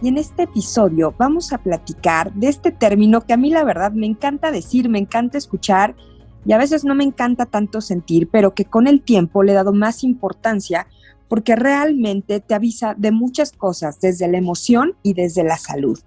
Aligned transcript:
y 0.00 0.08
en 0.08 0.18
este 0.18 0.44
episodio 0.44 1.14
vamos 1.18 1.52
a 1.52 1.58
platicar 1.58 2.32
de 2.34 2.48
este 2.48 2.70
término 2.70 3.20
que 3.22 3.32
a 3.32 3.36
mí 3.36 3.50
la 3.50 3.64
verdad 3.64 3.92
me 3.92 4.06
encanta 4.06 4.50
decir, 4.50 4.88
me 4.88 4.98
encanta 4.98 5.38
escuchar 5.38 5.96
y 6.44 6.52
a 6.52 6.58
veces 6.58 6.84
no 6.84 6.94
me 6.94 7.04
encanta 7.04 7.46
tanto 7.46 7.80
sentir, 7.80 8.28
pero 8.30 8.54
que 8.54 8.64
con 8.64 8.86
el 8.86 9.02
tiempo 9.02 9.42
le 9.42 9.52
he 9.52 9.54
dado 9.56 9.72
más 9.72 10.04
importancia 10.04 10.86
porque 11.28 11.56
realmente 11.56 12.40
te 12.40 12.54
avisa 12.54 12.94
de 12.96 13.10
muchas 13.10 13.52
cosas, 13.52 14.00
desde 14.00 14.28
la 14.28 14.38
emoción 14.38 14.94
y 15.02 15.14
desde 15.14 15.44
la 15.44 15.58
salud. 15.58 15.98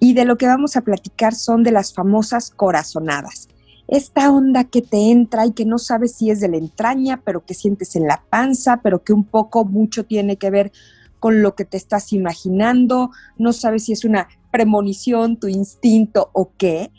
Y 0.00 0.14
de 0.14 0.24
lo 0.24 0.36
que 0.36 0.46
vamos 0.46 0.76
a 0.76 0.80
platicar 0.80 1.34
son 1.34 1.62
de 1.62 1.72
las 1.72 1.92
famosas 1.92 2.50
corazonadas 2.50 3.48
esta 3.88 4.30
onda 4.30 4.64
que 4.64 4.82
te 4.82 5.10
entra 5.10 5.46
y 5.46 5.52
que 5.52 5.64
no 5.64 5.78
sabes 5.78 6.12
si 6.12 6.30
es 6.30 6.40
de 6.40 6.48
la 6.48 6.58
entraña, 6.58 7.22
pero 7.24 7.44
que 7.44 7.54
sientes 7.54 7.96
en 7.96 8.06
la 8.06 8.22
panza, 8.28 8.80
pero 8.82 9.02
que 9.02 9.14
un 9.14 9.24
poco 9.24 9.64
mucho 9.64 10.04
tiene 10.04 10.36
que 10.36 10.50
ver 10.50 10.72
con 11.18 11.42
lo 11.42 11.54
que 11.54 11.64
te 11.64 11.76
estás 11.76 12.12
imaginando, 12.12 13.10
no 13.36 13.52
sabes 13.52 13.84
si 13.84 13.92
es 13.92 14.04
una 14.04 14.28
premonición, 14.50 15.38
tu 15.38 15.48
instinto 15.48 16.30
o 16.32 16.52
qué, 16.56 16.90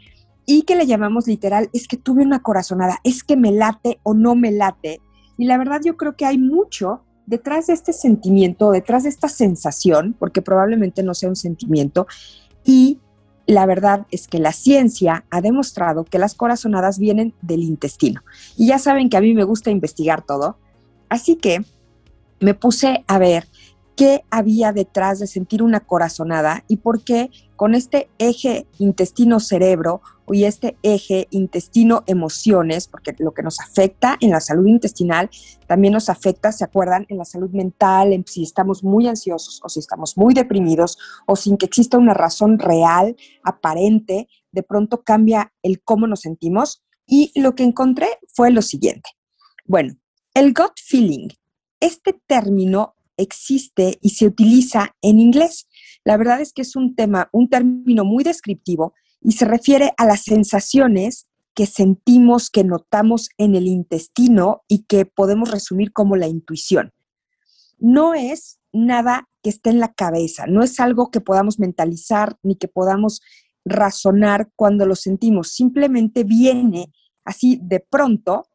y 0.46 0.64
que 0.64 0.76
le 0.76 0.88
llamamos 0.88 1.28
literal, 1.28 1.70
es 1.74 1.88
que 1.88 1.98
tuve 1.98 2.24
una 2.24 2.42
corazonada, 2.42 3.00
es 3.04 3.24
que 3.24 3.38
me 3.38 3.52
late 3.52 4.00
o 4.04 4.14
no 4.14 4.36
me 4.36 4.52
late. 4.52 5.00
Y 5.38 5.46
la 5.46 5.58
verdad 5.58 5.82
yo 5.84 5.96
creo 5.96 6.16
que 6.16 6.26
hay 6.26 6.38
mucho 6.38 7.04
detrás 7.28 7.68
de 7.68 7.74
este 7.74 7.94
sentimiento, 7.94 8.72
detrás 8.72 9.04
de 9.04 9.10
esta 9.10 9.30
sensación, 9.30 10.16
porque 10.18 10.42
probablemente 10.42 11.04
no 11.04 11.14
sea 11.14 11.30
un 11.30 11.36
sentimiento, 11.36 12.08
y 12.64 13.00
la 13.46 13.66
verdad 13.66 14.06
es 14.12 14.28
que 14.28 14.40
la 14.40 14.52
ciencia 14.52 15.26
ha 15.32 15.42
demostrado 15.42 16.04
que 16.04 16.20
las 16.20 16.36
corazonadas 16.36 17.00
vienen 17.00 17.34
del 17.42 17.64
intestino. 17.64 18.22
Y 18.58 18.68
ya 18.68 18.78
saben 18.78 19.10
que 19.10 19.18
a 19.18 19.22
mí 19.22 19.34
me 19.34 19.44
gusta 19.44 19.72
investigar 19.72 20.24
todo. 20.24 20.58
Así 21.10 21.36
que 21.36 21.64
me 22.40 22.54
puse 22.54 23.04
a 23.08 23.18
ver 23.18 23.48
qué 24.00 24.24
había 24.30 24.72
detrás 24.72 25.20
de 25.20 25.28
sentir 25.28 25.62
una 25.62 25.82
corazonada 25.82 26.64
y 26.70 26.78
por 26.78 27.04
qué 27.04 27.32
con 27.58 27.76
este 27.76 28.10
eje 28.18 28.66
intestino-cerebro 28.78 30.02
y 30.30 30.46
este 30.46 30.78
eje 30.84 31.28
intestino-emociones, 31.32 32.88
porque 32.88 33.14
lo 33.20 33.34
que 33.34 33.44
nos 33.44 33.60
afecta 33.60 34.16
en 34.22 34.30
la 34.30 34.40
salud 34.40 34.68
intestinal 34.68 35.30
también 35.68 35.92
nos 35.92 36.08
afecta, 36.08 36.54
¿se 36.54 36.64
acuerdan?, 36.64 37.08
en 37.10 37.18
la 37.18 37.26
salud 37.26 37.50
mental, 37.50 38.14
en 38.14 38.24
si 38.26 38.44
estamos 38.44 38.86
muy 38.86 39.06
ansiosos 39.06 39.60
o 39.66 39.68
si 39.68 39.82
estamos 39.82 40.16
muy 40.16 40.34
deprimidos 40.34 40.98
o 41.28 41.36
sin 41.36 41.58
que 41.58 41.66
exista 41.66 41.98
una 41.98 42.14
razón 42.14 42.58
real, 42.58 43.18
aparente, 43.44 44.30
de 44.54 44.64
pronto 44.64 45.04
cambia 45.04 45.52
el 45.62 45.82
cómo 45.84 46.08
nos 46.08 46.22
sentimos. 46.22 46.86
Y 47.06 47.38
lo 47.38 47.54
que 47.54 47.64
encontré 47.64 48.08
fue 48.34 48.50
lo 48.50 48.62
siguiente. 48.62 49.10
Bueno, 49.66 49.96
el 50.34 50.54
gut 50.54 50.80
feeling, 50.82 51.28
este 51.82 52.14
término 52.14 52.96
existe 53.22 53.98
y 54.02 54.12
se 54.12 54.26
utiliza 54.26 54.96
en 55.02 55.20
inglés. 55.20 55.68
La 56.04 56.18
verdad 56.18 56.42
es 56.42 56.54
que 56.54 56.62
es 56.62 56.76
un 56.76 56.96
tema, 56.96 57.30
un 57.32 57.50
término 57.50 58.06
muy 58.06 58.24
descriptivo 58.24 58.94
y 59.22 59.34
se 59.34 59.46
refiere 59.46 59.94
a 59.98 60.06
las 60.06 60.24
sensaciones 60.24 61.28
que 61.54 61.66
sentimos, 61.66 62.50
que 62.50 62.64
notamos 62.64 63.30
en 63.38 63.56
el 63.56 63.68
intestino 63.68 64.62
y 64.68 64.84
que 64.84 65.06
podemos 65.06 65.52
resumir 65.52 65.92
como 65.92 66.16
la 66.16 66.28
intuición. 66.28 66.94
No 67.78 68.14
es 68.14 68.60
nada 68.72 69.28
que 69.42 69.50
esté 69.50 69.70
en 69.70 69.80
la 69.80 69.94
cabeza, 69.94 70.46
no 70.48 70.64
es 70.64 70.80
algo 70.80 71.12
que 71.12 71.22
podamos 71.22 71.60
mentalizar 71.60 72.38
ni 72.44 72.56
que 72.56 72.68
podamos 72.68 73.22
razonar 73.66 74.52
cuando 74.56 74.86
lo 74.86 74.96
sentimos, 74.96 75.52
simplemente 75.52 76.24
viene 76.24 76.92
así 77.26 77.60
de 77.62 77.80
pronto 77.80 78.49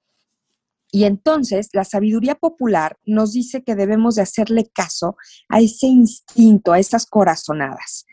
y 0.94 1.06
entonces 1.06 1.70
la 1.72 1.82
sabiduría 1.82 2.36
popular 2.36 3.00
nos 3.04 3.32
dice 3.32 3.64
que 3.64 3.74
debemos 3.74 4.14
de 4.14 4.22
hacerle 4.22 4.70
caso 4.72 5.16
a 5.48 5.58
ese 5.58 5.88
instinto, 5.88 6.70
a 6.70 6.78
esas 6.78 7.04
corazonadas. 7.04 8.06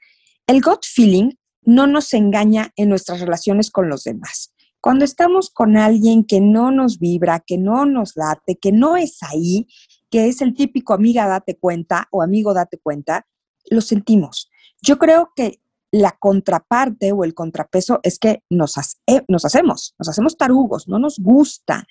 El 0.47 0.63
gut 0.63 0.83
feeling 0.83 1.33
no 1.61 1.85
nos 1.85 2.11
engaña 2.15 2.71
en 2.75 2.89
nuestras 2.89 3.19
relaciones 3.19 3.69
con 3.69 3.87
los 3.87 4.05
demás. 4.05 4.55
Cuando 4.79 5.05
estamos 5.05 5.51
con 5.51 5.77
alguien 5.77 6.23
que 6.23 6.39
no 6.39 6.71
nos 6.71 6.97
vibra, 6.97 7.43
que 7.45 7.59
no 7.59 7.85
nos 7.85 8.13
late, 8.15 8.57
que 8.57 8.71
no 8.71 8.97
es 8.97 9.21
ahí, 9.21 9.67
que 10.09 10.27
es 10.27 10.41
el 10.41 10.55
típico 10.55 10.95
amiga 10.95 11.27
date 11.27 11.59
cuenta 11.59 12.07
o 12.09 12.23
amigo 12.23 12.51
date 12.55 12.79
cuenta, 12.79 13.27
lo 13.69 13.81
sentimos. 13.81 14.49
Yo 14.81 14.97
creo 14.97 15.33
que 15.35 15.61
la 15.91 16.17
contraparte 16.17 17.11
o 17.11 17.25
el 17.25 17.35
contrapeso 17.35 17.99
es 18.01 18.17
que 18.17 18.41
nos, 18.49 18.73
eh, 19.05 19.21
nos 19.27 19.45
hacemos, 19.45 19.93
nos 19.99 20.09
hacemos 20.09 20.35
tarugos, 20.35 20.87
no 20.87 20.97
nos 20.97 21.19
gusta 21.19 21.85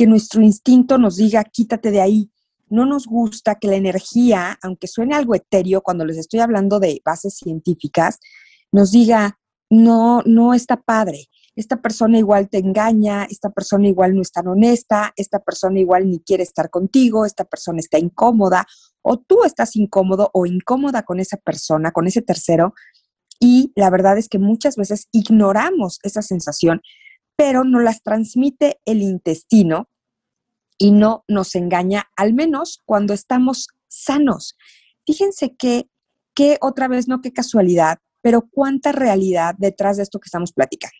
que 0.00 0.06
nuestro 0.06 0.40
instinto 0.40 0.96
nos 0.96 1.16
diga 1.16 1.44
quítate 1.44 1.90
de 1.90 2.00
ahí. 2.00 2.30
No 2.70 2.86
nos 2.86 3.04
gusta 3.06 3.56
que 3.56 3.68
la 3.68 3.76
energía, 3.76 4.58
aunque 4.62 4.86
suene 4.86 5.14
algo 5.14 5.34
etéreo 5.34 5.82
cuando 5.82 6.06
les 6.06 6.16
estoy 6.16 6.40
hablando 6.40 6.80
de 6.80 7.02
bases 7.04 7.36
científicas, 7.36 8.18
nos 8.72 8.92
diga, 8.92 9.38
no, 9.68 10.22
no 10.24 10.54
está 10.54 10.78
padre, 10.78 11.26
esta 11.54 11.82
persona 11.82 12.16
igual 12.16 12.48
te 12.48 12.56
engaña, 12.56 13.24
esta 13.24 13.50
persona 13.50 13.88
igual 13.88 14.14
no 14.14 14.22
es 14.22 14.32
tan 14.32 14.48
honesta, 14.48 15.12
esta 15.16 15.38
persona 15.38 15.78
igual 15.80 16.08
ni 16.08 16.20
quiere 16.20 16.44
estar 16.44 16.70
contigo, 16.70 17.26
esta 17.26 17.44
persona 17.44 17.80
está 17.80 17.98
incómoda, 17.98 18.66
o 19.02 19.18
tú 19.18 19.44
estás 19.44 19.76
incómodo 19.76 20.30
o 20.32 20.46
incómoda 20.46 21.02
con 21.02 21.20
esa 21.20 21.36
persona, 21.36 21.92
con 21.92 22.06
ese 22.06 22.22
tercero, 22.22 22.72
y 23.38 23.70
la 23.76 23.90
verdad 23.90 24.16
es 24.16 24.30
que 24.30 24.38
muchas 24.38 24.76
veces 24.76 25.08
ignoramos 25.12 25.98
esa 26.04 26.22
sensación, 26.22 26.80
pero 27.36 27.64
nos 27.64 27.82
las 27.82 28.02
transmite 28.02 28.80
el 28.86 29.02
intestino 29.02 29.89
y 30.82 30.92
no 30.92 31.24
nos 31.28 31.54
engaña, 31.56 32.08
al 32.16 32.32
menos 32.32 32.80
cuando 32.86 33.12
estamos 33.12 33.68
sanos. 33.86 34.56
Fíjense 35.04 35.54
que, 35.54 35.90
que 36.34 36.56
otra 36.62 36.88
vez, 36.88 37.06
no 37.06 37.20
qué 37.20 37.34
casualidad, 37.34 37.98
pero 38.22 38.48
cuánta 38.50 38.90
realidad 38.90 39.54
detrás 39.58 39.98
de 39.98 40.04
esto 40.04 40.18
que 40.18 40.28
estamos 40.28 40.52
platicando. 40.52 40.96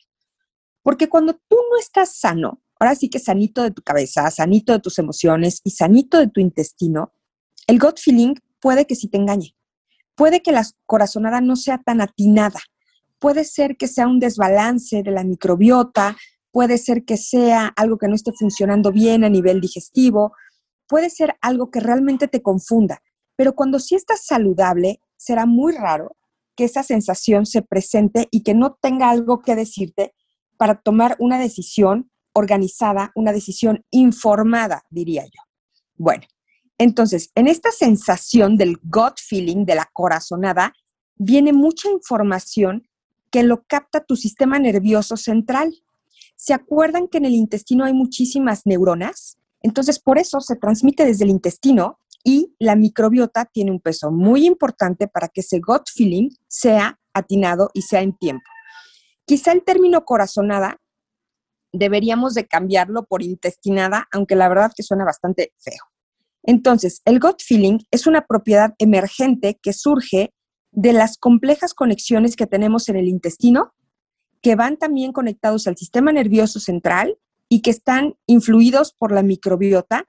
Porque 0.83 1.09
cuando 1.09 1.33
tú 1.33 1.57
no 1.71 1.79
estás 1.79 2.15
sano, 2.15 2.61
ahora 2.79 2.93
sí 2.93 3.09
que 3.09 3.17
sanito 3.17 3.63
de 3.63 3.71
tu 3.71 3.81
cabeza, 3.81 4.29
sanito 4.29 4.71
de 4.71 4.79
tus 4.79 4.99
emociones 4.99 5.61
y 5.63 5.71
sanito 5.71 6.19
de 6.19 6.27
tu 6.27 6.39
intestino, 6.39 7.13
el 7.65 7.79
gut 7.79 7.99
feeling 7.99 8.35
puede 8.59 8.85
que 8.85 8.95
sí 8.95 9.07
te 9.07 9.17
engañe. 9.17 9.55
Puede 10.13 10.43
que 10.43 10.51
la 10.51 10.63
corazonada 10.85 11.41
no 11.41 11.55
sea 11.55 11.79
tan 11.79 12.01
atinada. 12.01 12.59
Puede 13.17 13.45
ser 13.45 13.77
que 13.77 13.87
sea 13.87 14.07
un 14.07 14.19
desbalance 14.19 15.01
de 15.01 15.11
la 15.11 15.23
microbiota, 15.23 16.15
puede 16.51 16.77
ser 16.77 17.05
que 17.05 17.17
sea 17.17 17.67
algo 17.75 17.97
que 17.97 18.07
no 18.07 18.15
esté 18.15 18.31
funcionando 18.33 18.91
bien 18.91 19.23
a 19.23 19.29
nivel 19.29 19.61
digestivo, 19.61 20.33
puede 20.87 21.09
ser 21.09 21.35
algo 21.41 21.71
que 21.71 21.79
realmente 21.79 22.27
te 22.27 22.41
confunda. 22.41 23.01
Pero 23.35 23.55
cuando 23.55 23.79
sí 23.79 23.95
estás 23.95 24.25
saludable, 24.25 24.99
será 25.17 25.45
muy 25.45 25.73
raro 25.73 26.15
que 26.55 26.65
esa 26.65 26.83
sensación 26.83 27.45
se 27.45 27.61
presente 27.61 28.27
y 28.31 28.43
que 28.43 28.53
no 28.53 28.77
tenga 28.81 29.09
algo 29.09 29.41
que 29.41 29.55
decirte 29.55 30.13
para 30.57 30.81
tomar 30.81 31.15
una 31.19 31.39
decisión 31.39 32.11
organizada, 32.33 33.11
una 33.15 33.31
decisión 33.31 33.85
informada, 33.89 34.83
diría 34.89 35.23
yo. 35.23 35.41
Bueno, 35.95 36.23
entonces, 36.77 37.31
en 37.35 37.47
esta 37.47 37.71
sensación 37.71 38.57
del 38.57 38.77
gut 38.83 39.19
feeling, 39.19 39.65
de 39.65 39.75
la 39.75 39.89
corazonada, 39.93 40.73
viene 41.15 41.53
mucha 41.53 41.89
información 41.89 42.87
que 43.29 43.43
lo 43.43 43.63
capta 43.65 44.03
tu 44.03 44.15
sistema 44.15 44.59
nervioso 44.59 45.15
central. 45.15 45.73
¿Se 46.43 46.55
acuerdan 46.55 47.07
que 47.07 47.19
en 47.19 47.25
el 47.25 47.35
intestino 47.35 47.85
hay 47.85 47.93
muchísimas 47.93 48.65
neuronas? 48.65 49.37
Entonces, 49.61 49.99
por 49.99 50.17
eso 50.17 50.41
se 50.41 50.55
transmite 50.55 51.05
desde 51.05 51.23
el 51.23 51.29
intestino 51.29 51.99
y 52.23 52.55
la 52.57 52.75
microbiota 52.75 53.45
tiene 53.45 53.69
un 53.69 53.79
peso 53.79 54.09
muy 54.09 54.47
importante 54.47 55.07
para 55.07 55.27
que 55.27 55.41
ese 55.41 55.59
gut 55.59 55.83
feeling 55.93 56.29
sea 56.47 56.99
atinado 57.13 57.69
y 57.75 57.83
sea 57.83 58.01
en 58.01 58.17
tiempo. 58.17 58.49
Quizá 59.25 59.51
el 59.51 59.63
término 59.63 60.03
corazonada 60.03 60.81
deberíamos 61.71 62.33
de 62.33 62.47
cambiarlo 62.47 63.05
por 63.05 63.21
intestinada, 63.21 64.07
aunque 64.11 64.35
la 64.35 64.49
verdad 64.49 64.71
que 64.75 64.81
suena 64.81 65.05
bastante 65.05 65.53
feo. 65.59 65.83
Entonces, 66.41 67.03
el 67.05 67.19
gut 67.19 67.43
feeling 67.45 67.81
es 67.91 68.07
una 68.07 68.25
propiedad 68.25 68.73
emergente 68.79 69.59
que 69.61 69.73
surge 69.73 70.33
de 70.71 70.93
las 70.93 71.19
complejas 71.19 71.75
conexiones 71.75 72.35
que 72.35 72.47
tenemos 72.47 72.89
en 72.89 72.95
el 72.95 73.07
intestino, 73.07 73.75
que 74.41 74.55
van 74.55 74.77
también 74.77 75.11
conectados 75.11 75.67
al 75.67 75.77
sistema 75.77 76.11
nervioso 76.11 76.59
central 76.59 77.17
y 77.47 77.61
que 77.61 77.69
están 77.69 78.15
influidos 78.27 78.93
por 78.93 79.11
la 79.11 79.23
microbiota 79.23 80.05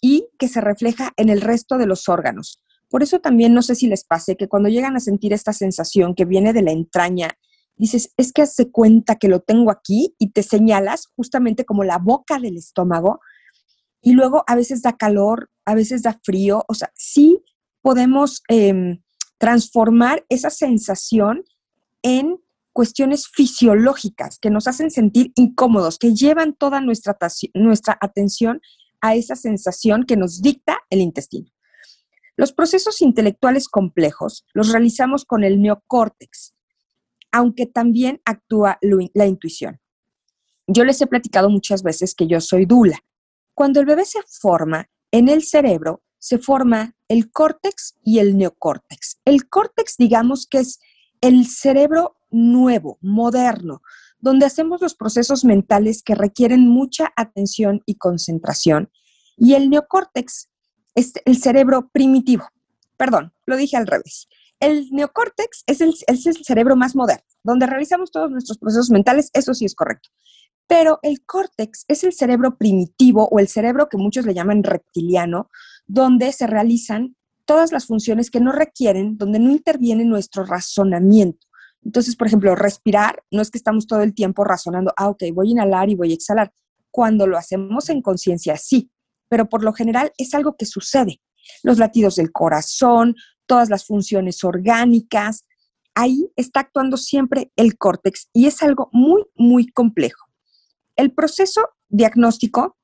y 0.00 0.28
que 0.38 0.48
se 0.48 0.60
refleja 0.60 1.12
en 1.16 1.28
el 1.28 1.40
resto 1.40 1.78
de 1.78 1.86
los 1.86 2.08
órganos. 2.08 2.62
Por 2.88 3.02
eso 3.02 3.20
también 3.20 3.54
no 3.54 3.62
sé 3.62 3.74
si 3.74 3.86
les 3.86 4.04
pase 4.04 4.36
que 4.36 4.48
cuando 4.48 4.68
llegan 4.68 4.96
a 4.96 5.00
sentir 5.00 5.32
esta 5.32 5.52
sensación 5.52 6.14
que 6.14 6.24
viene 6.24 6.52
de 6.52 6.62
la 6.62 6.70
entraña, 6.70 7.36
dices, 7.76 8.12
es 8.16 8.32
que 8.32 8.42
hace 8.42 8.70
cuenta 8.70 9.16
que 9.16 9.28
lo 9.28 9.40
tengo 9.40 9.70
aquí 9.70 10.14
y 10.18 10.30
te 10.30 10.42
señalas 10.42 11.08
justamente 11.16 11.64
como 11.64 11.84
la 11.84 11.98
boca 11.98 12.38
del 12.38 12.56
estómago 12.56 13.20
y 14.00 14.12
luego 14.12 14.44
a 14.46 14.54
veces 14.54 14.82
da 14.82 14.96
calor, 14.96 15.50
a 15.64 15.74
veces 15.74 16.02
da 16.02 16.20
frío, 16.22 16.64
o 16.68 16.74
sea, 16.74 16.92
sí 16.94 17.42
podemos 17.82 18.42
em, 18.48 19.02
transformar 19.38 20.24
esa 20.28 20.50
sensación 20.50 21.44
en 22.02 22.38
cuestiones 22.74 23.28
fisiológicas 23.28 24.38
que 24.38 24.50
nos 24.50 24.66
hacen 24.66 24.90
sentir 24.90 25.32
incómodos, 25.36 25.98
que 25.98 26.12
llevan 26.12 26.54
toda 26.54 26.80
nuestra, 26.80 27.16
nuestra 27.54 27.96
atención 28.00 28.60
a 29.00 29.14
esa 29.14 29.36
sensación 29.36 30.04
que 30.04 30.16
nos 30.16 30.42
dicta 30.42 30.80
el 30.90 31.00
intestino. 31.00 31.50
Los 32.36 32.52
procesos 32.52 33.00
intelectuales 33.00 33.68
complejos 33.68 34.44
los 34.52 34.72
realizamos 34.72 35.24
con 35.24 35.44
el 35.44 35.62
neocórtex, 35.62 36.52
aunque 37.30 37.66
también 37.66 38.20
actúa 38.24 38.78
la 38.82 39.26
intuición. 39.26 39.80
Yo 40.66 40.84
les 40.84 41.00
he 41.00 41.06
platicado 41.06 41.48
muchas 41.50 41.82
veces 41.84 42.14
que 42.14 42.26
yo 42.26 42.40
soy 42.40 42.66
dula. 42.66 42.98
Cuando 43.54 43.78
el 43.78 43.86
bebé 43.86 44.04
se 44.04 44.18
forma, 44.40 44.90
en 45.12 45.28
el 45.28 45.44
cerebro 45.44 46.02
se 46.18 46.38
forma 46.38 46.96
el 47.06 47.30
córtex 47.30 47.98
y 48.02 48.18
el 48.18 48.36
neocórtex. 48.36 49.20
El 49.24 49.48
córtex, 49.48 49.96
digamos 49.96 50.48
que 50.48 50.58
es 50.58 50.80
el 51.24 51.46
cerebro 51.46 52.18
nuevo, 52.30 52.98
moderno, 53.00 53.80
donde 54.18 54.44
hacemos 54.44 54.82
los 54.82 54.94
procesos 54.94 55.42
mentales 55.42 56.02
que 56.02 56.14
requieren 56.14 56.68
mucha 56.68 57.14
atención 57.16 57.82
y 57.86 57.94
concentración. 57.94 58.90
Y 59.38 59.54
el 59.54 59.70
neocórtex 59.70 60.50
es 60.94 61.14
el 61.24 61.38
cerebro 61.38 61.88
primitivo. 61.90 62.46
Perdón, 62.98 63.32
lo 63.46 63.56
dije 63.56 63.78
al 63.78 63.86
revés. 63.86 64.28
El 64.60 64.90
neocórtex 64.90 65.64
es 65.66 65.80
el, 65.80 65.94
es 66.06 66.26
el 66.26 66.44
cerebro 66.44 66.76
más 66.76 66.94
moderno, 66.94 67.24
donde 67.42 67.66
realizamos 67.66 68.10
todos 68.10 68.30
nuestros 68.30 68.58
procesos 68.58 68.90
mentales, 68.90 69.30
eso 69.32 69.54
sí 69.54 69.64
es 69.64 69.74
correcto. 69.74 70.10
Pero 70.66 70.98
el 71.02 71.24
córtex 71.24 71.86
es 71.88 72.04
el 72.04 72.12
cerebro 72.12 72.58
primitivo 72.58 73.28
o 73.30 73.38
el 73.38 73.48
cerebro 73.48 73.88
que 73.88 73.96
muchos 73.96 74.26
le 74.26 74.34
llaman 74.34 74.62
reptiliano, 74.62 75.50
donde 75.86 76.32
se 76.32 76.46
realizan 76.46 77.16
todas 77.44 77.72
las 77.72 77.86
funciones 77.86 78.30
que 78.30 78.40
no 78.40 78.52
requieren, 78.52 79.16
donde 79.16 79.38
no 79.38 79.50
interviene 79.50 80.04
nuestro 80.04 80.44
razonamiento. 80.44 81.46
Entonces, 81.84 82.16
por 82.16 82.26
ejemplo, 82.26 82.54
respirar, 82.54 83.22
no 83.30 83.42
es 83.42 83.50
que 83.50 83.58
estamos 83.58 83.86
todo 83.86 84.00
el 84.00 84.14
tiempo 84.14 84.44
razonando, 84.44 84.92
ah, 84.96 85.08
ok, 85.08 85.24
voy 85.32 85.48
a 85.48 85.50
inhalar 85.52 85.90
y 85.90 85.94
voy 85.94 86.12
a 86.12 86.14
exhalar. 86.14 86.52
Cuando 86.90 87.26
lo 87.26 87.36
hacemos 87.36 87.90
en 87.90 88.00
conciencia, 88.00 88.56
sí, 88.56 88.90
pero 89.28 89.48
por 89.48 89.62
lo 89.62 89.72
general 89.72 90.12
es 90.16 90.34
algo 90.34 90.56
que 90.56 90.64
sucede. 90.64 91.20
Los 91.62 91.78
latidos 91.78 92.16
del 92.16 92.32
corazón, 92.32 93.16
todas 93.46 93.68
las 93.68 93.84
funciones 93.84 94.42
orgánicas, 94.44 95.44
ahí 95.94 96.30
está 96.36 96.60
actuando 96.60 96.96
siempre 96.96 97.52
el 97.56 97.76
córtex 97.76 98.28
y 98.32 98.46
es 98.46 98.62
algo 98.62 98.88
muy, 98.92 99.24
muy 99.34 99.66
complejo. 99.66 100.26
El 100.96 101.12
proceso 101.12 101.68
diagnóstico 101.88 102.78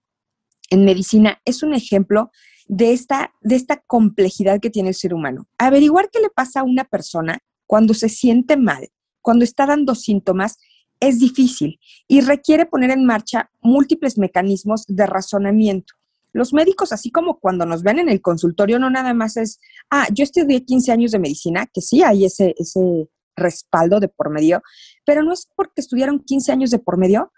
en 0.69 0.85
medicina 0.85 1.41
es 1.45 1.63
un 1.63 1.75
ejemplo 1.75 2.31
de 2.71 2.93
esta, 2.93 3.35
de 3.41 3.57
esta 3.57 3.83
complejidad 3.85 4.61
que 4.61 4.71
tiene 4.71 4.91
el 4.91 4.95
ser 4.95 5.13
humano. 5.13 5.49
Averiguar 5.59 6.09
qué 6.09 6.21
le 6.21 6.31
pasa 6.31 6.61
a 6.61 6.63
una 6.63 6.85
persona 6.85 7.41
cuando 7.67 7.95
se 7.95 8.09
siente 8.09 8.57
mal, 8.57 8.89
cuando 9.21 9.45
está 9.45 9.67
dando 9.67 9.97
síntomas, 9.97 10.57
es 11.01 11.19
difícil 11.19 11.81
y 12.07 12.21
requiere 12.21 12.67
poner 12.67 12.93
en 12.93 13.05
marcha 13.05 13.51
múltiples 13.61 14.19
mecanismos 14.19 14.85
de 14.87 15.05
razonamiento. 15.05 15.95
Los 16.33 16.53
médicos, 16.53 16.93
así 16.93 17.11
como 17.11 17.41
cuando 17.41 17.67
nos 17.67 17.83
ven 17.83 17.99
en 17.99 18.09
el 18.09 18.21
consultorio, 18.21 18.79
no 18.79 18.89
nada 18.89 19.15
más 19.15 19.37
es, 19.37 19.59
ah, 19.91 20.07
yo 20.13 20.23
estudié 20.23 20.65
15 20.65 20.93
años 20.93 21.11
de 21.11 21.19
medicina, 21.19 21.67
que 21.67 21.81
sí 21.81 22.05
hay 22.05 22.25
ese, 22.25 22.55
ese 22.57 23.09
respaldo 23.35 23.99
de 23.99 24.07
por 24.07 24.31
medio, 24.31 24.63
pero 25.05 25.25
no 25.25 25.33
es 25.33 25.49
porque 25.57 25.81
estudiaron 25.81 26.21
15 26.21 26.53
años 26.53 26.71
de 26.71 26.79
por 26.79 26.99
medio 26.99 27.33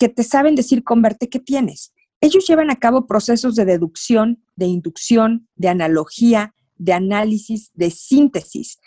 que 0.00 0.08
te 0.08 0.24
saben 0.24 0.56
decir 0.56 0.82
con 0.82 1.00
verte 1.00 1.28
qué 1.28 1.38
tienes. 1.38 1.92
Ellos 2.24 2.46
llevan 2.46 2.70
a 2.70 2.76
cabo 2.76 3.06
procesos 3.06 3.54
de 3.54 3.66
deducción, 3.66 4.42
de 4.56 4.64
inducción, 4.64 5.46
de 5.56 5.68
analogía, 5.68 6.54
de 6.76 6.94
análisis, 6.94 7.70
de 7.74 7.90
síntesis. 7.90 8.78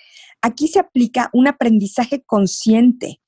Aquí 0.42 0.68
se 0.68 0.80
aplica 0.80 1.30
un 1.34 1.48
aprendizaje 1.48 2.24
consciente. 2.26 3.22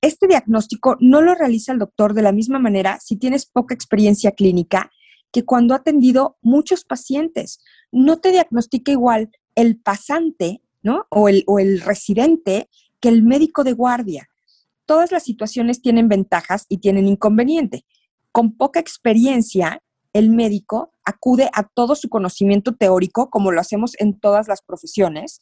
Este 0.00 0.26
diagnóstico 0.26 0.96
no 0.98 1.22
lo 1.22 1.36
realiza 1.36 1.70
el 1.70 1.78
doctor 1.78 2.12
de 2.12 2.22
la 2.22 2.32
misma 2.32 2.58
manera 2.58 2.98
si 3.00 3.14
tienes 3.14 3.46
poca 3.46 3.72
experiencia 3.72 4.32
clínica 4.32 4.90
que 5.30 5.44
cuando 5.44 5.74
ha 5.74 5.76
atendido 5.76 6.38
muchos 6.42 6.82
pacientes. 6.82 7.60
No 7.92 8.16
te 8.16 8.32
diagnostica 8.32 8.90
igual 8.90 9.30
el 9.54 9.76
pasante, 9.78 10.60
¿no? 10.82 11.06
O 11.08 11.28
el, 11.28 11.44
o 11.46 11.60
el 11.60 11.82
residente 11.82 12.68
que 12.98 13.10
el 13.10 13.22
médico 13.22 13.62
de 13.62 13.74
guardia. 13.74 14.28
Todas 14.86 15.12
las 15.12 15.22
situaciones 15.22 15.82
tienen 15.82 16.08
ventajas 16.08 16.66
y 16.68 16.78
tienen 16.78 17.06
inconveniente. 17.06 17.84
Con 18.36 18.54
poca 18.54 18.80
experiencia, 18.80 19.82
el 20.12 20.28
médico 20.28 20.92
acude 21.06 21.48
a 21.54 21.62
todo 21.62 21.94
su 21.94 22.10
conocimiento 22.10 22.74
teórico, 22.74 23.30
como 23.30 23.50
lo 23.50 23.62
hacemos 23.62 23.92
en 23.98 24.20
todas 24.20 24.46
las 24.46 24.60
profesiones, 24.60 25.40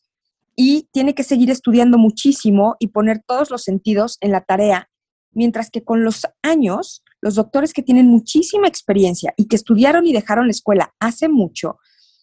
y 0.55 0.89
tiene 0.93 1.13
que 1.17 1.25
seguir 1.25 1.51
estudiando 1.51 1.99
muchísimo 1.99 2.77
y 2.79 2.87
poner 2.87 3.21
todos 3.27 3.51
los 3.51 3.65
sentidos 3.65 4.17
en 4.21 4.31
la 4.31 4.43
tarea, 4.43 4.91
mientras 5.33 5.71
que 5.71 5.83
con 5.83 6.05
los 6.05 6.25
años, 6.41 7.03
los 7.21 7.35
doctores 7.35 7.73
que 7.73 7.83
tienen 7.83 8.07
muchísima 8.07 8.69
experiencia 8.69 9.35
y 9.37 9.47
que 9.47 9.57
estudiaron 9.57 10.07
y 10.07 10.13
dejaron 10.13 10.47
la 10.47 10.53
escuela 10.53 10.95
hace 11.01 11.29
mucho, 11.29 11.79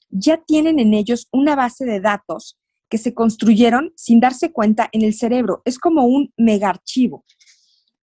ya 0.09 0.38
tienen 0.38 0.79
en 0.79 0.94
ellos 0.94 1.27
una 1.33 1.57
base 1.57 1.83
de 1.83 2.00
datos 2.00 2.57
que 2.88 2.97
se 2.97 3.13
construyeron 3.13 3.91
sin 3.97 4.21
darse 4.21 4.53
cuenta 4.53 4.88
en 4.94 5.01
el 5.01 5.15
cerebro. 5.15 5.63
Es 5.65 5.77
como 5.77 6.06
un 6.06 6.31
mega 6.38 6.69
archivo. 6.69 7.25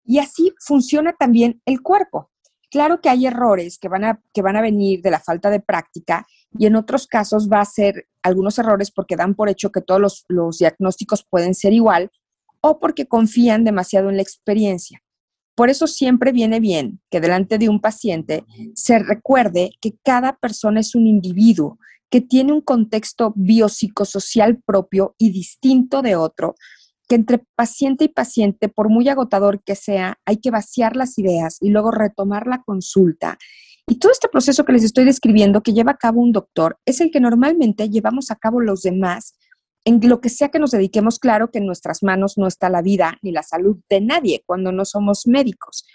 Y 0.06 0.20
así 0.20 0.54
funciona 0.66 1.12
también 1.12 1.62
el 1.66 1.82
cuerpo. 1.82 2.30
Claro 2.74 3.02
que 3.02 3.10
hay 3.10 3.28
errores 3.28 3.78
que 3.78 3.88
van, 3.88 4.04
a, 4.04 4.20
que 4.34 4.42
van 4.42 4.56
a 4.56 4.62
venir 4.62 5.04
de 5.04 5.12
la 5.12 5.20
falta 5.20 5.52
de 5.52 5.60
práctica 5.60 6.26
y 6.58 6.66
en 6.66 6.76
otros 6.76 7.06
casos 7.06 7.48
va 7.48 7.62
a 7.62 7.66
ser 7.66 8.08
algunos 8.24 8.58
errores 8.58 8.90
porque 8.90 9.16
dan 9.16 9.36
por 9.36 9.48
hecho 9.48 9.72
que 9.72 9.82
todos 9.82 10.02
los, 10.02 10.26
los 10.28 10.58
diagnósticos 10.58 11.24
pueden 11.24 11.54
ser 11.54 11.72
igual 11.72 12.10
o 12.62 12.80
porque 12.80 13.06
confían 13.06 13.64
demasiado 13.64 14.10
en 14.10 14.16
la 14.16 14.24
experiencia. 14.24 15.04
Por 15.54 15.70
eso 15.70 15.86
siempre 15.86 16.32
viene 16.32 16.60
bien 16.60 17.00
que 17.12 17.22
delante 17.22 17.60
de 17.60 17.70
un 17.70 17.80
paciente 17.80 18.44
se 18.74 18.98
recuerde 18.98 19.70
que 19.80 19.94
cada 20.04 20.38
persona 20.38 20.80
es 20.80 20.96
un 20.96 21.06
individuo 21.06 21.78
que 22.10 22.22
tiene 22.22 22.54
un 22.54 22.62
contexto 22.62 23.34
biopsicosocial 23.36 24.60
propio 24.66 25.14
y 25.20 25.30
distinto 25.30 26.02
de 26.02 26.16
otro, 26.16 26.56
que 27.08 27.16
entre 27.16 27.40
paciente 27.56 28.06
y 28.06 28.10
paciente, 28.10 28.70
por 28.70 28.90
muy 28.90 29.10
agotador 29.10 29.64
que 29.64 29.76
sea, 29.76 30.20
hay 30.26 30.38
que 30.38 30.52
vaciar 30.52 30.96
las 30.96 31.18
ideas 31.18 31.58
y 31.62 31.70
luego 31.70 31.92
retomar 31.92 32.48
la 32.48 32.64
consulta. 32.64 33.38
Y 33.88 33.96
todo 33.96 34.12
este 34.12 34.30
proceso 34.30 34.64
que 34.64 34.74
les 34.74 34.84
estoy 34.84 35.04
describiendo 35.04 35.62
que 35.62 35.74
lleva 35.74 35.92
a 35.92 35.98
cabo 35.98 36.22
un 36.22 36.32
doctor 36.32 36.78
es 36.86 37.02
el 37.02 37.12
que 37.12 37.20
normalmente 37.20 37.90
llevamos 37.90 38.32
a 38.32 38.36
cabo 38.36 38.62
los 38.62 38.82
demás 38.82 39.36
en 39.86 40.00
lo 40.08 40.22
que 40.22 40.30
sea 40.30 40.50
que 40.50 40.60
nos 40.60 40.72
dediquemos, 40.72 41.20
claro 41.20 41.52
que 41.52 41.60
en 41.60 41.66
nuestras 41.66 42.04
manos 42.04 42.38
no 42.38 42.48
está 42.48 42.70
la 42.70 42.82
vida 42.82 43.18
ni 43.22 43.32
la 43.32 43.44
salud 43.44 43.78
de 43.90 44.02
nadie 44.02 44.44
cuando 44.46 44.72
no 44.72 44.86
somos 44.86 45.28
médicos, 45.28 45.86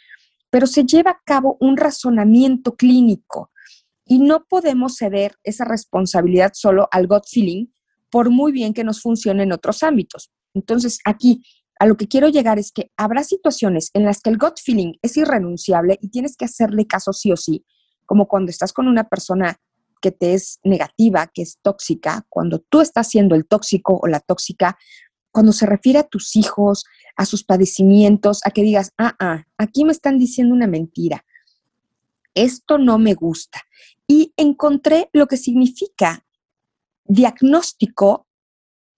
pero 0.51 0.67
se 0.67 0.85
lleva 0.85 1.13
a 1.13 1.21
cabo 1.25 1.57
un 1.61 1.77
razonamiento 1.77 2.77
clínico 2.77 3.51
y 4.05 4.19
no 4.19 4.45
podemos 4.45 4.97
ceder 4.97 5.37
esa 5.43 5.65
responsabilidad 5.65 6.53
solo 6.55 6.89
al 6.91 7.07
gut 7.07 7.25
feeling, 7.31 7.67
por 8.11 8.31
muy 8.31 8.53
bien 8.53 8.75
que 8.75 8.85
nos 8.85 9.01
funcione 9.01 9.43
en 9.43 9.53
otros 9.53 9.83
ámbitos. 9.83 10.31
Entonces, 10.59 10.99
aquí 11.05 11.43
a 11.79 11.87
lo 11.87 11.97
que 11.97 12.09
quiero 12.09 12.29
llegar 12.29 12.59
es 12.59 12.73
que 12.73 12.91
habrá 12.97 13.23
situaciones 13.23 13.91
en 13.95 14.05
las 14.05 14.21
que 14.21 14.31
el 14.31 14.39
gut 14.39 14.59
feeling 14.63 14.95
es 15.03 15.17
irrenunciable 15.17 15.99
y 16.03 16.09
tienes 16.09 16.37
que 16.37 16.45
hacerle 16.45 16.87
caso 16.87 17.13
sí 17.13 17.31
o 17.31 17.37
sí, 17.37 17.65
como 18.05 18.27
cuando 18.27 18.51
estás 18.51 18.73
con 18.73 18.89
una 18.89 19.05
persona 19.05 19.61
que 20.01 20.11
te 20.11 20.35
es 20.35 20.59
negativa, 20.65 21.31
que 21.33 21.43
es 21.43 21.59
tóxica, 21.63 22.25
cuando 22.29 22.61
tú 22.61 22.81
estás 22.81 23.09
siendo 23.09 23.35
el 23.35 23.47
tóxico 23.47 23.99
o 24.01 24.07
la 24.09 24.21
tóxica, 24.21 24.77
cuando 25.31 25.53
se 25.53 25.67
refiere 25.67 26.01
a 26.01 26.09
tus 26.09 26.37
hijos, 26.37 26.85
a 27.17 27.25
sus 27.25 27.45
padecimientos, 27.45 28.41
a 28.45 28.51
que 28.51 28.63
digas, 28.63 28.93
ah, 28.99 29.15
ah, 29.19 29.45
aquí 29.57 29.85
me 29.85 29.93
están 29.93 30.19
diciendo 30.19 30.55
una 30.55 30.67
mentira, 30.67 31.25
esto 32.35 32.79
no 32.79 32.99
me 32.99 33.15
gusta. 33.15 33.63
Y 34.07 34.33
encontré 34.37 35.11
lo 35.13 35.27
que 35.27 35.37
significa 35.37 36.25
diagnóstico 37.05 38.28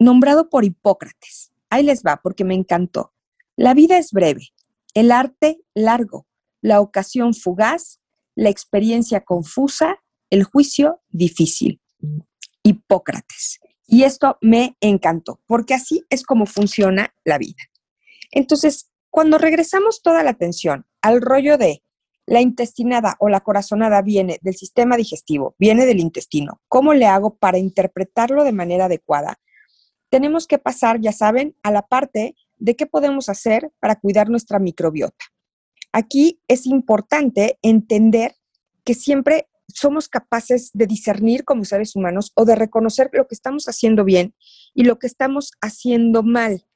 nombrado 0.00 0.48
por 0.48 0.64
Hipócrates. 0.64 1.52
Ahí 1.68 1.84
les 1.84 2.02
va, 2.02 2.20
porque 2.20 2.44
me 2.44 2.54
encantó. 2.54 3.12
La 3.54 3.74
vida 3.74 3.98
es 3.98 4.10
breve, 4.10 4.48
el 4.94 5.12
arte 5.12 5.60
largo, 5.74 6.26
la 6.60 6.80
ocasión 6.80 7.34
fugaz, 7.34 8.00
la 8.34 8.48
experiencia 8.48 9.20
confusa, 9.20 10.02
el 10.30 10.42
juicio 10.42 11.00
difícil. 11.10 11.80
Hipócrates. 12.62 13.60
Y 13.86 14.04
esto 14.04 14.38
me 14.40 14.76
encantó, 14.80 15.40
porque 15.46 15.74
así 15.74 16.04
es 16.10 16.24
como 16.24 16.46
funciona 16.46 17.14
la 17.24 17.38
vida. 17.38 17.62
Entonces, 18.30 18.90
cuando 19.10 19.38
regresamos 19.38 20.02
toda 20.02 20.22
la 20.22 20.30
atención 20.30 20.86
al 21.02 21.20
rollo 21.20 21.58
de 21.58 21.82
la 22.26 22.40
intestinada 22.40 23.16
o 23.18 23.28
la 23.28 23.40
corazonada 23.40 24.02
viene 24.02 24.38
del 24.42 24.54
sistema 24.54 24.96
digestivo, 24.96 25.56
viene 25.58 25.84
del 25.84 25.98
intestino. 25.98 26.60
¿Cómo 26.68 26.94
le 26.94 27.06
hago 27.06 27.34
para 27.34 27.58
interpretarlo 27.58 28.44
de 28.44 28.52
manera 28.52 28.84
adecuada? 28.84 29.40
Tenemos 30.10 30.46
que 30.46 30.58
pasar, 30.58 31.00
ya 31.00 31.12
saben, 31.12 31.56
a 31.62 31.70
la 31.70 31.82
parte 31.82 32.36
de 32.58 32.76
qué 32.76 32.86
podemos 32.86 33.28
hacer 33.28 33.72
para 33.80 33.96
cuidar 33.96 34.28
nuestra 34.28 34.58
microbiota. 34.58 35.24
Aquí 35.92 36.40
es 36.46 36.66
importante 36.66 37.58
entender 37.62 38.36
que 38.84 38.94
siempre 38.94 39.48
somos 39.68 40.08
capaces 40.08 40.70
de 40.74 40.86
discernir 40.86 41.44
como 41.44 41.64
seres 41.64 41.96
humanos 41.96 42.32
o 42.34 42.44
de 42.44 42.56
reconocer 42.56 43.10
lo 43.12 43.26
que 43.26 43.34
estamos 43.34 43.66
haciendo 43.66 44.04
bien 44.04 44.34
y 44.74 44.84
lo 44.84 44.98
que 44.98 45.06
estamos 45.06 45.52
haciendo 45.60 46.22
mal. 46.22 46.66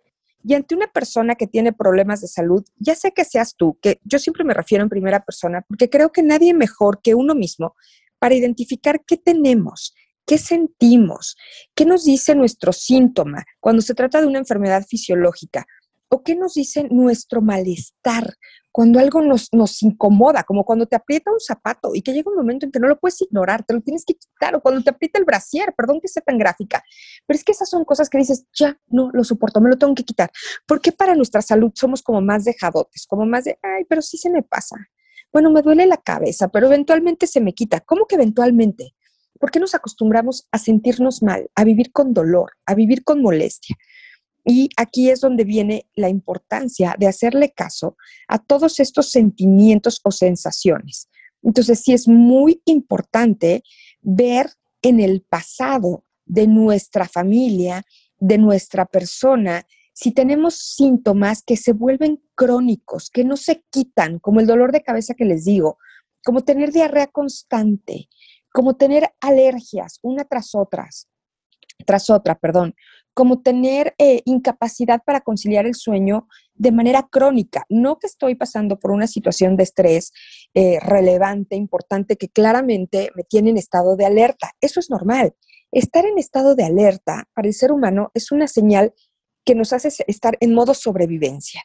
Y 0.46 0.54
ante 0.54 0.74
una 0.74 0.88
persona 0.88 1.36
que 1.36 1.46
tiene 1.46 1.72
problemas 1.72 2.20
de 2.20 2.28
salud, 2.28 2.64
ya 2.76 2.94
sé 2.94 3.12
que 3.12 3.24
seas 3.24 3.56
tú, 3.56 3.78
que 3.80 4.00
yo 4.04 4.18
siempre 4.18 4.44
me 4.44 4.54
refiero 4.54 4.84
en 4.84 4.90
primera 4.90 5.24
persona, 5.24 5.64
porque 5.66 5.88
creo 5.88 6.12
que 6.12 6.22
nadie 6.22 6.52
mejor 6.52 7.00
que 7.02 7.14
uno 7.14 7.34
mismo 7.34 7.74
para 8.18 8.34
identificar 8.34 9.04
qué 9.06 9.16
tenemos, 9.16 9.94
qué 10.26 10.38
sentimos, 10.38 11.36
qué 11.74 11.84
nos 11.84 12.04
dice 12.04 12.34
nuestro 12.34 12.72
síntoma 12.72 13.44
cuando 13.60 13.82
se 13.82 13.94
trata 13.94 14.20
de 14.20 14.26
una 14.26 14.38
enfermedad 14.38 14.84
fisiológica 14.86 15.66
o 16.08 16.22
qué 16.22 16.36
nos 16.36 16.54
dice 16.54 16.86
nuestro 16.90 17.40
malestar 17.42 18.34
cuando 18.70 18.98
algo 18.98 19.22
nos, 19.22 19.50
nos 19.52 19.82
incomoda, 19.84 20.42
como 20.42 20.64
cuando 20.64 20.86
te 20.86 20.96
aprieta 20.96 21.30
un 21.30 21.38
zapato 21.38 21.90
y 21.94 22.02
que 22.02 22.12
llega 22.12 22.30
un 22.30 22.36
momento 22.36 22.66
en 22.66 22.72
que 22.72 22.80
no 22.80 22.88
lo 22.88 22.98
puedes 22.98 23.20
ignorar, 23.22 23.64
te 23.64 23.72
lo 23.72 23.80
tienes 23.80 24.04
que 24.04 24.14
quitar, 24.14 24.56
o 24.56 24.60
cuando 24.60 24.82
te 24.82 24.90
aprieta 24.90 25.18
el 25.20 25.24
brasier, 25.24 25.72
perdón 25.76 26.00
que 26.00 26.08
sea 26.08 26.22
tan 26.22 26.38
gráfica, 26.38 26.82
pero 27.24 27.36
es 27.38 27.44
que 27.44 27.52
esas 27.52 27.70
son 27.70 27.84
cosas 27.84 28.10
que 28.10 28.18
dices, 28.18 28.46
ya 28.52 28.76
no 28.88 29.10
lo 29.12 29.22
soporto, 29.22 29.60
me 29.60 29.70
lo 29.70 29.78
tengo 29.78 29.94
que 29.94 30.02
quitar. 30.02 30.32
¿Por 30.66 30.80
qué 30.80 30.90
para 30.90 31.14
nuestra 31.14 31.40
salud 31.40 31.70
somos 31.76 32.02
como 32.02 32.20
más 32.20 32.44
dejadotes, 32.44 33.06
como 33.06 33.26
más 33.26 33.44
de, 33.44 33.60
ay, 33.62 33.84
pero 33.88 34.02
sí 34.02 34.18
se 34.18 34.28
me 34.28 34.42
pasa? 34.42 34.76
Bueno, 35.32 35.52
me 35.52 35.62
duele 35.62 35.86
la 35.86 35.98
cabeza, 35.98 36.48
pero 36.48 36.66
eventualmente 36.66 37.28
se 37.28 37.40
me 37.40 37.54
quita. 37.54 37.78
¿Cómo 37.78 38.06
que 38.06 38.16
eventualmente? 38.16 38.96
¿Por 39.38 39.50
qué 39.50 39.60
nos 39.60 39.74
acostumbramos 39.74 40.46
a 40.52 40.58
sentirnos 40.58 41.22
mal, 41.22 41.50
a 41.54 41.64
vivir 41.64 41.92
con 41.92 42.14
dolor, 42.14 42.52
a 42.66 42.74
vivir 42.74 43.04
con 43.04 43.22
molestia? 43.22 43.76
Y 44.44 44.68
aquí 44.76 45.10
es 45.10 45.20
donde 45.20 45.44
viene 45.44 45.86
la 45.94 46.08
importancia 46.08 46.94
de 46.98 47.06
hacerle 47.06 47.52
caso 47.52 47.96
a 48.28 48.38
todos 48.38 48.78
estos 48.78 49.10
sentimientos 49.10 50.00
o 50.04 50.10
sensaciones. 50.10 51.08
Entonces, 51.42 51.80
sí 51.80 51.92
es 51.92 52.08
muy 52.08 52.62
importante 52.64 53.62
ver 54.02 54.50
en 54.82 55.00
el 55.00 55.22
pasado 55.22 56.04
de 56.26 56.46
nuestra 56.46 57.08
familia, 57.08 57.84
de 58.18 58.38
nuestra 58.38 58.86
persona, 58.86 59.66
si 59.92 60.10
tenemos 60.10 60.56
síntomas 60.56 61.42
que 61.42 61.56
se 61.56 61.72
vuelven 61.72 62.22
crónicos, 62.34 63.10
que 63.10 63.24
no 63.24 63.36
se 63.36 63.64
quitan, 63.70 64.18
como 64.18 64.40
el 64.40 64.46
dolor 64.46 64.72
de 64.72 64.82
cabeza 64.82 65.14
que 65.14 65.24
les 65.24 65.44
digo, 65.44 65.78
como 66.24 66.42
tener 66.42 66.72
diarrea 66.72 67.06
constante, 67.06 68.08
como 68.54 68.76
tener 68.76 69.12
alergias 69.20 69.98
una 70.00 70.24
tras 70.24 70.54
otras, 70.54 71.08
tras 71.84 72.08
otra, 72.08 72.36
perdón, 72.36 72.76
como 73.12 73.42
tener 73.42 73.96
eh, 73.98 74.22
incapacidad 74.26 75.02
para 75.04 75.22
conciliar 75.22 75.66
el 75.66 75.74
sueño 75.74 76.28
de 76.54 76.70
manera 76.70 77.08
crónica. 77.10 77.64
No 77.68 77.98
que 77.98 78.06
estoy 78.06 78.36
pasando 78.36 78.78
por 78.78 78.92
una 78.92 79.08
situación 79.08 79.56
de 79.56 79.64
estrés 79.64 80.12
eh, 80.54 80.78
relevante, 80.78 81.56
importante, 81.56 82.16
que 82.16 82.28
claramente 82.28 83.10
me 83.16 83.24
tiene 83.24 83.50
en 83.50 83.58
estado 83.58 83.96
de 83.96 84.06
alerta. 84.06 84.52
Eso 84.60 84.78
es 84.78 84.88
normal. 84.88 85.34
Estar 85.72 86.06
en 86.06 86.16
estado 86.16 86.54
de 86.54 86.62
alerta 86.62 87.28
para 87.34 87.48
el 87.48 87.54
ser 87.54 87.72
humano 87.72 88.12
es 88.14 88.30
una 88.30 88.46
señal 88.46 88.94
que 89.44 89.56
nos 89.56 89.72
hace 89.72 89.88
estar 90.06 90.36
en 90.38 90.54
modo 90.54 90.74
sobrevivencia. 90.74 91.60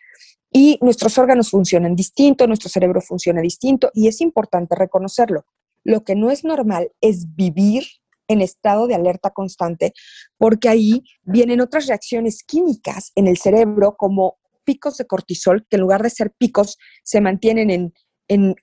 Y 0.51 0.79
nuestros 0.81 1.19
órganos 1.19 1.51
funcionan 1.51 1.95
distinto, 1.95 2.47
nuestro 2.47 2.67
cerebro 2.67 2.99
funciona 2.99 3.41
distinto 3.41 3.91
y 3.93 4.07
es 4.07 4.21
importante 4.21 4.75
reconocerlo. 4.75 5.45
Lo 5.83 6.03
que 6.03 6.15
no 6.15 6.31
es 6.31 6.43
normal 6.43 6.91
es 7.01 7.35
vivir 7.35 7.83
en 8.29 8.41
estado 8.41 8.87
de 8.87 8.95
alerta 8.95 9.31
constante, 9.31 9.93
porque 10.37 10.69
ahí 10.69 11.03
vienen 11.23 11.61
otras 11.61 11.87
reacciones 11.87 12.43
químicas 12.43 13.11
en 13.15 13.27
el 13.27 13.37
cerebro, 13.37 13.95
como 13.97 14.37
picos 14.63 14.97
de 14.97 15.07
cortisol, 15.07 15.65
que 15.67 15.77
en 15.77 15.81
lugar 15.81 16.03
de 16.03 16.11
ser 16.11 16.31
picos, 16.37 16.77
se 17.03 17.21
mantienen 17.21 17.69
en, 17.71 17.93
en, 18.27 18.55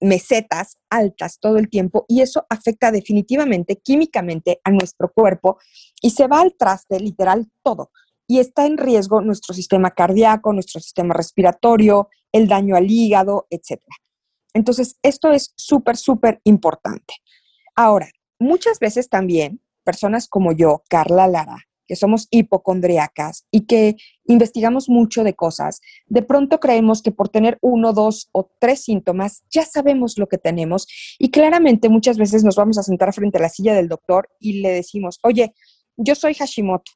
mesetas 0.00 0.78
altas 0.88 1.38
todo 1.38 1.58
el 1.58 1.70
tiempo, 1.70 2.04
y 2.08 2.22
eso 2.22 2.44
afecta 2.50 2.90
definitivamente 2.90 3.76
químicamente 3.76 4.60
a 4.64 4.70
nuestro 4.70 5.12
cuerpo 5.12 5.58
y 6.02 6.10
se 6.10 6.26
va 6.26 6.40
al 6.40 6.56
traste 6.56 6.98
literal 6.98 7.46
todo. 7.62 7.92
Y 8.26 8.38
está 8.38 8.66
en 8.66 8.78
riesgo 8.78 9.20
nuestro 9.20 9.54
sistema 9.54 9.90
cardíaco, 9.90 10.52
nuestro 10.52 10.80
sistema 10.80 11.14
respiratorio, 11.14 12.08
el 12.32 12.48
daño 12.48 12.74
al 12.74 12.90
hígado, 12.90 13.46
etc. 13.50 13.80
Entonces, 14.54 14.98
esto 15.02 15.32
es 15.32 15.52
súper, 15.56 15.96
súper 15.96 16.40
importante. 16.44 17.14
Ahora, 17.76 18.08
muchas 18.38 18.78
veces 18.78 19.08
también 19.08 19.60
personas 19.84 20.28
como 20.28 20.52
yo, 20.52 20.82
Carla 20.88 21.26
Lara, 21.26 21.66
que 21.90 21.96
somos 21.96 22.28
hipocondriacas 22.30 23.46
y 23.50 23.66
que 23.66 23.96
investigamos 24.26 24.88
mucho 24.88 25.24
de 25.24 25.34
cosas, 25.34 25.80
de 26.06 26.22
pronto 26.22 26.60
creemos 26.60 27.02
que 27.02 27.10
por 27.10 27.28
tener 27.28 27.58
uno, 27.62 27.92
dos 27.92 28.28
o 28.30 28.48
tres 28.60 28.84
síntomas 28.84 29.42
ya 29.50 29.64
sabemos 29.64 30.16
lo 30.16 30.28
que 30.28 30.38
tenemos 30.38 30.86
y 31.18 31.32
claramente 31.32 31.88
muchas 31.88 32.16
veces 32.16 32.44
nos 32.44 32.54
vamos 32.54 32.78
a 32.78 32.84
sentar 32.84 33.12
frente 33.12 33.38
a 33.38 33.40
la 33.40 33.48
silla 33.48 33.74
del 33.74 33.88
doctor 33.88 34.28
y 34.38 34.60
le 34.60 34.70
decimos, 34.70 35.18
oye, 35.24 35.52
yo 35.96 36.14
soy 36.14 36.34
Hashimoto, 36.34 36.92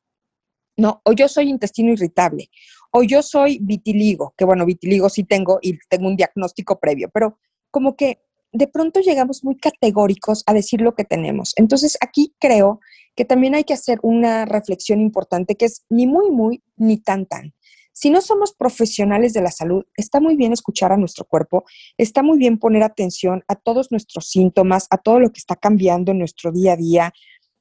no, 0.77 1.01
o 1.05 1.13
yo 1.13 1.29
soy 1.29 1.49
intestino 1.49 1.93
irritable, 1.93 2.51
o 2.91 3.03
yo 3.03 3.23
soy 3.23 3.59
vitiligo, 3.61 4.35
que 4.37 4.45
bueno, 4.45 4.65
vitiligo 4.67 5.09
sí 5.09 5.25
tengo 5.25 5.59
y 5.63 5.79
tengo 5.89 6.07
un 6.09 6.17
diagnóstico 6.17 6.79
previo, 6.79 7.11
pero 7.13 7.39
como 7.71 7.97
que 7.97 8.21
de 8.53 8.69
pronto 8.69 9.01
llegamos 9.01 9.43
muy 9.43 9.57
categóricos 9.57 10.45
a 10.47 10.55
decir 10.55 10.81
lo 10.81 10.95
que 10.95 11.05
tenemos. 11.05 11.55
Entonces 11.57 11.99
aquí 12.01 12.35
creo 12.39 12.81
que 13.17 13.25
también 13.25 13.55
hay 13.55 13.65
que 13.65 13.75
hacer 13.75 13.99
una 14.03 14.45
reflexión 14.45 15.01
importante 15.01 15.57
que 15.57 15.67
es 15.67 15.85
ni 15.89 16.07
muy, 16.07 16.31
muy, 16.31 16.63
ni 16.77 16.99
tan, 16.99 17.27
tan. 17.27 17.53
Si 17.93 18.11
no 18.11 18.21
somos 18.21 18.53
profesionales 18.53 19.33
de 19.35 19.41
la 19.41 19.53
salud, 19.53 19.85
está 19.97 20.19
muy 20.19 20.37
bien 20.37 20.53
escuchar 20.53 20.91
a 20.91 20.97
nuestro 20.97 21.25
cuerpo, 21.25 21.65
está 21.97 22.25
muy 22.25 22.39
bien 22.39 22.59
poner 22.59 22.83
atención 22.83 23.45
a 23.47 23.55
todos 23.55 23.93
nuestros 23.93 24.29
síntomas, 24.29 24.89
a 24.91 24.99
todo 24.99 25.21
lo 25.21 25.31
que 25.31 25.39
está 25.39 25.55
cambiando 25.55 26.11
en 26.11 26.19
nuestro 26.19 26.51
día 26.51 26.73
a 26.73 26.77
día, 26.77 27.13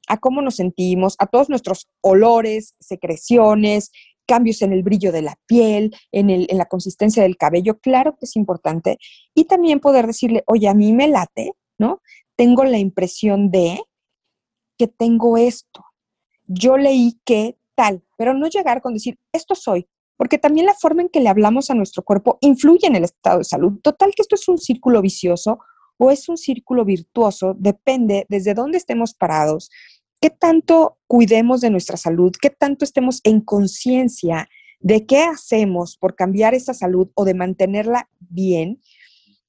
a 0.08 0.18
cómo 0.18 0.42
nos 0.42 0.56
sentimos, 0.56 1.16
a 1.18 1.26
todos 1.26 1.48
nuestros 1.48 1.88
olores, 2.00 2.74
secreciones, 2.80 3.90
cambios 4.26 4.62
en 4.62 4.72
el 4.72 4.82
brillo 4.82 5.12
de 5.12 5.22
la 5.22 5.38
piel, 5.46 5.94
en, 6.12 6.46
la 6.56 6.66
consistencia 6.66 7.22
del 7.22 7.36
cabello, 7.36 7.78
claro 7.78 8.12
que 8.12 8.26
es 8.26 8.36
importante. 8.36 8.98
Y 9.34 9.44
también 9.44 9.80
poder 9.80 10.06
decirle, 10.06 10.42
oye, 10.46 10.68
a 10.68 10.74
mí 10.74 10.92
me 10.92 11.08
late, 11.08 11.52
¿no? 11.78 12.00
Tengo 12.36 12.64
la 12.64 12.78
impresión 12.78 13.50
de 13.50 13.80
que 14.76 14.88
tengo 14.88 15.36
esto. 15.36 15.84
Yo 16.46 16.76
leí 16.76 17.20
que 17.24 17.56
tal, 17.74 18.02
pero 18.16 18.34
no 18.34 18.48
llegar 18.48 18.82
con 18.82 18.94
decir, 18.94 19.18
esto 19.32 19.54
soy, 19.54 19.88
porque 20.16 20.38
también 20.38 20.66
la 20.66 20.74
forma 20.74 21.02
en 21.02 21.08
que 21.08 21.20
le 21.20 21.28
hablamos 21.28 21.70
a 21.70 21.74
nuestro 21.74 22.02
cuerpo 22.02 22.38
influye 22.40 22.86
en 22.86 22.96
el 22.96 23.04
estado 23.04 23.38
de 23.38 23.44
salud. 23.44 23.80
Total 23.82 24.12
que 24.14 24.22
esto 24.22 24.34
es 24.34 24.48
un 24.48 24.58
círculo 24.58 25.00
vicioso 25.00 25.58
o 25.96 26.10
es 26.10 26.28
un 26.28 26.36
círculo 26.36 26.84
virtuoso, 26.84 27.54
depende 27.56 28.26
desde 28.28 28.54
dónde 28.54 28.78
estemos 28.78 29.14
parados, 29.14 29.70
qué 30.24 30.30
tanto 30.30 30.96
cuidemos 31.06 31.60
de 31.60 31.68
nuestra 31.68 31.98
salud, 31.98 32.32
qué 32.40 32.48
tanto 32.48 32.86
estemos 32.86 33.20
en 33.24 33.42
conciencia 33.42 34.48
de 34.80 35.04
qué 35.04 35.22
hacemos 35.22 35.98
por 35.98 36.16
cambiar 36.16 36.54
esa 36.54 36.72
salud 36.72 37.10
o 37.12 37.26
de 37.26 37.34
mantenerla 37.34 38.08
bien. 38.20 38.80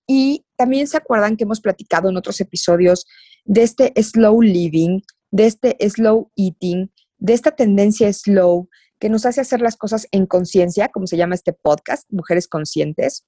Y 0.06 0.46
también 0.58 0.88
se 0.88 0.98
acuerdan 0.98 1.38
que 1.38 1.46
hemos 1.46 1.62
platicado 1.62 2.10
en 2.10 2.18
otros 2.18 2.42
episodios 2.42 3.06
de 3.46 3.64
este 3.64 3.94
slow 4.04 4.42
living, 4.42 5.00
de 5.32 5.46
este 5.46 5.78
slow 5.90 6.30
eating, 6.36 6.92
de 7.20 7.32
esta 7.32 7.52
tendencia 7.52 8.12
slow 8.12 8.68
que 9.00 9.08
nos 9.08 9.26
hace 9.26 9.40
hacer 9.40 9.62
las 9.62 9.78
cosas 9.78 10.10
en 10.12 10.26
conciencia, 10.26 10.90
como 10.90 11.08
se 11.08 11.16
llama 11.16 11.36
este 11.36 11.54
podcast, 11.54 12.06
Mujeres 12.12 12.50
Conscientes. 12.50 13.26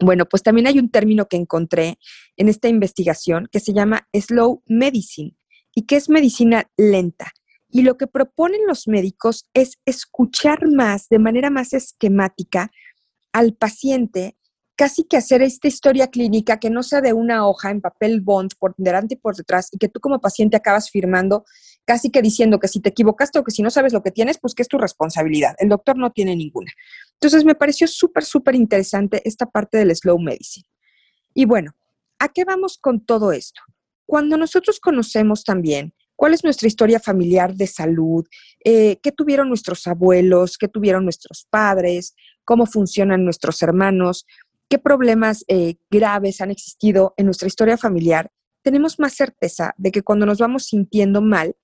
Bueno, 0.00 0.26
pues 0.28 0.42
también 0.42 0.66
hay 0.66 0.80
un 0.80 0.90
término 0.90 1.28
que 1.28 1.36
encontré 1.36 2.00
en 2.36 2.48
esta 2.48 2.66
investigación 2.66 3.46
que 3.52 3.60
se 3.60 3.72
llama 3.72 4.08
slow 4.12 4.64
medicine 4.66 5.36
y 5.74 5.86
que 5.86 5.96
es 5.96 6.08
medicina 6.08 6.70
lenta. 6.76 7.32
Y 7.68 7.82
lo 7.82 7.96
que 7.96 8.06
proponen 8.06 8.66
los 8.66 8.86
médicos 8.86 9.48
es 9.54 9.78
escuchar 9.86 10.68
más, 10.68 11.08
de 11.08 11.18
manera 11.18 11.50
más 11.50 11.72
esquemática, 11.72 12.70
al 13.32 13.54
paciente, 13.54 14.36
casi 14.76 15.04
que 15.04 15.16
hacer 15.16 15.42
esta 15.42 15.68
historia 15.68 16.08
clínica 16.08 16.58
que 16.58 16.70
no 16.70 16.82
sea 16.82 17.00
de 17.00 17.12
una 17.12 17.46
hoja 17.46 17.70
en 17.70 17.80
papel 17.80 18.20
bond 18.20 18.50
por 18.58 18.74
delante 18.76 19.14
y 19.14 19.16
por 19.16 19.36
detrás 19.36 19.68
y 19.72 19.78
que 19.78 19.88
tú 19.88 20.00
como 20.00 20.20
paciente 20.20 20.56
acabas 20.56 20.90
firmando 20.90 21.44
casi 21.84 22.10
que 22.10 22.22
diciendo 22.22 22.58
que 22.58 22.68
si 22.68 22.80
te 22.80 22.90
equivocaste 22.90 23.38
o 23.38 23.44
que 23.44 23.50
si 23.50 23.62
no 23.62 23.70
sabes 23.70 23.92
lo 23.92 24.02
que 24.02 24.10
tienes, 24.10 24.38
pues 24.38 24.54
que 24.54 24.62
es 24.62 24.68
tu 24.68 24.78
responsabilidad. 24.78 25.54
El 25.58 25.68
doctor 25.68 25.96
no 25.96 26.10
tiene 26.10 26.36
ninguna. 26.36 26.72
Entonces 27.14 27.44
me 27.44 27.54
pareció 27.54 27.86
súper, 27.88 28.24
súper 28.24 28.54
interesante 28.54 29.22
esta 29.24 29.46
parte 29.46 29.78
del 29.78 29.94
slow 29.94 30.18
medicine. 30.18 30.66
Y 31.34 31.44
bueno, 31.44 31.72
¿a 32.18 32.28
qué 32.28 32.44
vamos 32.44 32.78
con 32.78 33.04
todo 33.04 33.32
esto? 33.32 33.62
Cuando 34.12 34.36
nosotros 34.36 34.78
conocemos 34.78 35.42
también 35.42 35.94
cuál 36.16 36.34
es 36.34 36.44
nuestra 36.44 36.68
historia 36.68 37.00
familiar 37.00 37.54
de 37.54 37.66
salud, 37.66 38.26
eh, 38.62 38.98
qué 39.02 39.10
tuvieron 39.10 39.48
nuestros 39.48 39.86
abuelos, 39.86 40.58
qué 40.58 40.68
tuvieron 40.68 41.04
nuestros 41.04 41.46
padres, 41.48 42.14
cómo 42.44 42.66
funcionan 42.66 43.24
nuestros 43.24 43.62
hermanos, 43.62 44.26
qué 44.68 44.78
problemas 44.78 45.46
eh, 45.48 45.76
graves 45.90 46.42
han 46.42 46.50
existido 46.50 47.14
en 47.16 47.24
nuestra 47.24 47.48
historia 47.48 47.78
familiar, 47.78 48.30
tenemos 48.60 48.98
más 48.98 49.14
certeza 49.14 49.72
de 49.78 49.90
que 49.90 50.02
cuando 50.02 50.26
nos 50.26 50.36
vamos 50.36 50.66
sintiendo 50.66 51.22
mal, 51.22 51.56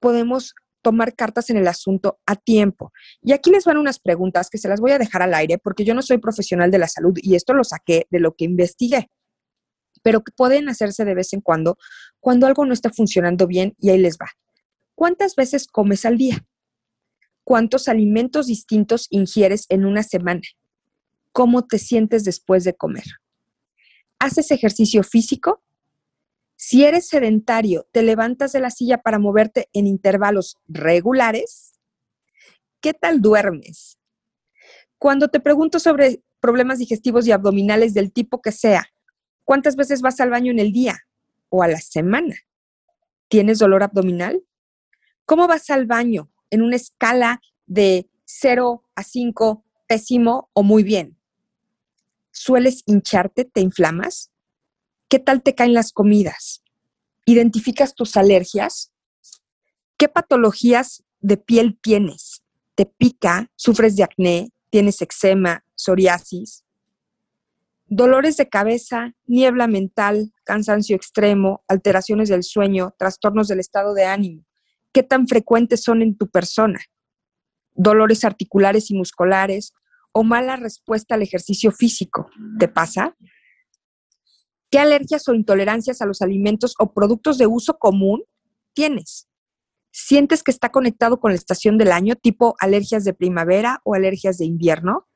podemos 0.00 0.56
tomar 0.82 1.14
cartas 1.14 1.48
en 1.48 1.58
el 1.58 1.68
asunto 1.68 2.18
a 2.26 2.34
tiempo. 2.34 2.92
Y 3.22 3.30
aquí 3.30 3.52
les 3.52 3.64
van 3.64 3.76
unas 3.76 4.00
preguntas 4.00 4.50
que 4.50 4.58
se 4.58 4.68
las 4.68 4.80
voy 4.80 4.90
a 4.90 4.98
dejar 4.98 5.22
al 5.22 5.32
aire 5.32 5.58
porque 5.58 5.84
yo 5.84 5.94
no 5.94 6.02
soy 6.02 6.18
profesional 6.18 6.72
de 6.72 6.78
la 6.78 6.88
salud 6.88 7.14
y 7.22 7.36
esto 7.36 7.54
lo 7.54 7.62
saqué 7.62 8.08
de 8.10 8.18
lo 8.18 8.34
que 8.34 8.46
investigué, 8.46 9.12
pero 10.02 10.22
que 10.22 10.32
pueden 10.32 10.68
hacerse 10.68 11.04
de 11.04 11.14
vez 11.14 11.32
en 11.32 11.40
cuando 11.40 11.78
cuando 12.20 12.46
algo 12.46 12.64
no 12.66 12.72
está 12.72 12.90
funcionando 12.90 13.46
bien 13.46 13.74
y 13.78 13.90
ahí 13.90 13.98
les 13.98 14.16
va. 14.16 14.28
¿Cuántas 14.94 15.36
veces 15.36 15.66
comes 15.66 16.04
al 16.04 16.18
día? 16.18 16.44
¿Cuántos 17.44 17.88
alimentos 17.88 18.46
distintos 18.46 19.06
ingieres 19.10 19.66
en 19.68 19.86
una 19.86 20.02
semana? 20.02 20.42
¿Cómo 21.32 21.66
te 21.66 21.78
sientes 21.78 22.24
después 22.24 22.64
de 22.64 22.74
comer? 22.74 23.04
¿Haces 24.18 24.50
ejercicio 24.50 25.02
físico? 25.04 25.62
Si 26.56 26.84
eres 26.84 27.06
sedentario, 27.06 27.86
te 27.92 28.02
levantas 28.02 28.50
de 28.52 28.60
la 28.60 28.70
silla 28.70 28.98
para 28.98 29.20
moverte 29.20 29.68
en 29.72 29.86
intervalos 29.86 30.56
regulares, 30.66 31.78
¿qué 32.80 32.92
tal 32.94 33.20
duermes? 33.20 33.96
Cuando 34.98 35.28
te 35.28 35.38
pregunto 35.38 35.78
sobre 35.78 36.24
problemas 36.40 36.80
digestivos 36.80 37.26
y 37.28 37.32
abdominales 37.32 37.94
del 37.94 38.12
tipo 38.12 38.42
que 38.42 38.50
sea, 38.50 38.88
¿cuántas 39.48 39.76
veces 39.76 40.02
vas 40.02 40.20
al 40.20 40.28
baño 40.28 40.52
en 40.52 40.58
el 40.58 40.72
día 40.72 41.06
o 41.48 41.62
a 41.62 41.68
la 41.68 41.80
semana? 41.80 42.36
¿Tienes 43.28 43.58
dolor 43.58 43.82
abdominal? 43.82 44.44
¿Cómo 45.24 45.48
vas 45.48 45.70
al 45.70 45.86
baño 45.86 46.30
en 46.50 46.60
una 46.60 46.76
escala 46.76 47.40
de 47.66 48.10
0 48.26 48.84
a 48.94 49.02
5, 49.02 49.64
pésimo 49.86 50.50
o 50.52 50.62
muy 50.62 50.82
bien? 50.82 51.16
¿Sueles 52.30 52.82
hincharte? 52.84 53.46
¿Te 53.46 53.62
inflamas? 53.62 54.30
¿Qué 55.08 55.18
tal 55.18 55.42
te 55.42 55.54
caen 55.54 55.72
las 55.72 55.92
comidas? 55.92 56.62
¿Identificas 57.24 57.94
tus 57.94 58.18
alergias? 58.18 58.92
¿Qué 59.96 60.10
patologías 60.10 61.04
de 61.20 61.38
piel 61.38 61.78
tienes? 61.80 62.42
¿Te 62.74 62.84
pica? 62.84 63.50
¿Sufres 63.56 63.96
de 63.96 64.04
acné? 64.04 64.52
¿Tienes 64.68 65.00
eczema? 65.00 65.64
¿Psoriasis? 65.74 66.66
Dolores 67.90 68.36
de 68.36 68.50
cabeza, 68.50 69.14
niebla 69.26 69.66
mental, 69.66 70.32
cansancio 70.44 70.94
extremo, 70.94 71.64
alteraciones 71.68 72.28
del 72.28 72.42
sueño, 72.42 72.94
trastornos 72.98 73.48
del 73.48 73.60
estado 73.60 73.94
de 73.94 74.04
ánimo. 74.04 74.44
¿Qué 74.92 75.02
tan 75.02 75.26
frecuentes 75.26 75.82
son 75.82 76.02
en 76.02 76.16
tu 76.16 76.28
persona? 76.28 76.80
Dolores 77.72 78.24
articulares 78.24 78.90
y 78.90 78.94
musculares 78.94 79.72
o 80.12 80.22
mala 80.22 80.56
respuesta 80.56 81.14
al 81.14 81.22
ejercicio 81.22 81.72
físico. 81.72 82.28
¿Te 82.58 82.68
pasa? 82.68 83.16
¿Qué 84.70 84.78
alergias 84.78 85.26
o 85.28 85.34
intolerancias 85.34 86.02
a 86.02 86.06
los 86.06 86.20
alimentos 86.20 86.74
o 86.78 86.92
productos 86.92 87.38
de 87.38 87.46
uso 87.46 87.78
común 87.78 88.22
tienes? 88.74 89.28
¿Sientes 89.90 90.42
que 90.42 90.50
está 90.50 90.68
conectado 90.68 91.20
con 91.20 91.30
la 91.30 91.36
estación 91.36 91.78
del 91.78 91.92
año, 91.92 92.16
tipo 92.16 92.54
alergias 92.60 93.04
de 93.04 93.14
primavera 93.14 93.80
o 93.84 93.94
alergias 93.94 94.36
de 94.36 94.44
invierno? 94.44 95.08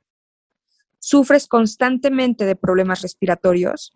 ¿Sufres 1.04 1.48
constantemente 1.48 2.44
de 2.44 2.54
problemas 2.54 3.02
respiratorios? 3.02 3.92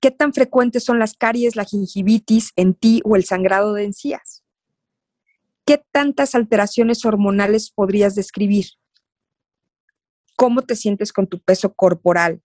¿Qué 0.00 0.10
tan 0.10 0.32
frecuentes 0.32 0.84
son 0.84 0.98
las 0.98 1.12
caries, 1.12 1.54
la 1.54 1.66
gingivitis 1.66 2.52
en 2.56 2.72
ti 2.72 3.02
o 3.04 3.14
el 3.14 3.24
sangrado 3.24 3.74
de 3.74 3.84
encías? 3.84 4.42
¿Qué 5.66 5.84
tantas 5.92 6.34
alteraciones 6.34 7.04
hormonales 7.04 7.70
podrías 7.70 8.14
describir? 8.14 8.68
¿Cómo 10.34 10.62
te 10.62 10.76
sientes 10.76 11.12
con 11.12 11.26
tu 11.26 11.40
peso 11.40 11.74
corporal? 11.74 12.42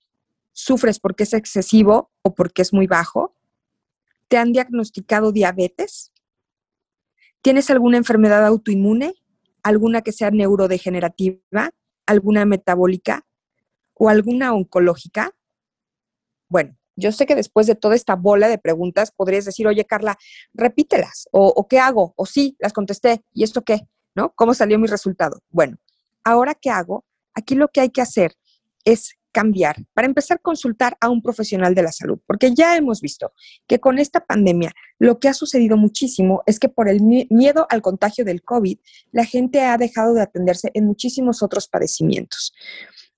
¿Sufres 0.52 1.00
porque 1.00 1.24
es 1.24 1.32
excesivo 1.34 2.12
o 2.24 2.36
porque 2.36 2.62
es 2.62 2.74
muy 2.74 2.86
bajo? 2.86 3.38
¿Te 4.28 4.36
han 4.36 4.52
diagnosticado 4.52 5.32
diabetes? 5.32 6.12
¿Tienes 7.42 7.70
alguna 7.70 7.96
enfermedad 7.96 8.46
autoinmune? 8.46 9.14
¿Alguna 9.64 10.02
que 10.02 10.12
sea 10.12 10.32
neurodegenerativa? 10.32 11.72
¿Alguna 12.12 12.44
metabólica? 12.44 13.26
¿O 13.94 14.10
alguna 14.10 14.54
oncológica? 14.54 15.34
Bueno, 16.50 16.76
yo 16.98 17.14
sé 17.14 17.26
que 17.26 17.36
después 17.36 17.68
de 17.68 17.76
toda 17.76 17.96
esta 17.96 18.16
bola 18.16 18.50
de 18.50 18.58
preguntas 18.58 19.12
podrías 19.12 19.46
decir, 19.46 19.66
oye 19.66 19.86
Carla, 19.86 20.18
repítelas, 20.54 21.30
o, 21.32 21.68
qué 21.70 21.80
hago, 21.80 22.14
o 22.18 22.26
sí, 22.26 22.58
las 22.60 22.74
contesté, 22.74 23.24
¿y 23.32 23.44
esto 23.44 23.62
qué? 23.62 23.88
¿No? 24.14 24.34
¿Cómo 24.36 24.54
salió 24.54 24.78
mi 24.78 24.88
resultado? 24.88 25.40
Bueno, 25.50 25.78
ahora 26.26 26.54
qué 26.54 26.70
hago, 26.70 27.06
aquí 27.34 27.56
lo 27.56 27.70
que 27.70 27.80
hay 27.80 27.90
que 27.92 28.02
hacer 28.02 28.36
es 28.84 29.16
cambiar, 29.32 29.78
para 29.94 30.08
empezar 30.08 30.38
a 30.38 30.42
consultar 30.42 30.98
a 31.00 31.10
un 31.10 31.22
profesional 31.22 31.74
de 31.74 31.84
la 31.84 31.92
salud, 31.92 32.20
porque 32.28 32.54
ya 32.54 32.76
hemos 32.76 33.02
visto 33.02 33.34
que 33.68 33.80
con 33.80 34.00
esta 34.00 34.26
pandemia 34.26 34.72
lo 35.00 35.20
que 35.20 35.30
ha 35.30 35.34
sucedido 35.34 35.78
muchísimo 35.78 36.44
es 36.46 36.60
que 36.60 36.70
por 36.70 36.90
el 36.90 37.02
miedo 37.02 37.66
al 37.70 37.82
contagio 37.82 38.26
del 38.26 38.44
COVID, 38.44 38.78
la 39.12 39.26
gente 39.26 39.62
ha 39.62 39.78
dejado 39.78 40.14
de 40.14 40.22
atenderse 40.22 40.72
en 40.74 40.86
muchísimos 40.86 41.42
otros 41.42 41.68
padecimientos. 41.68 42.54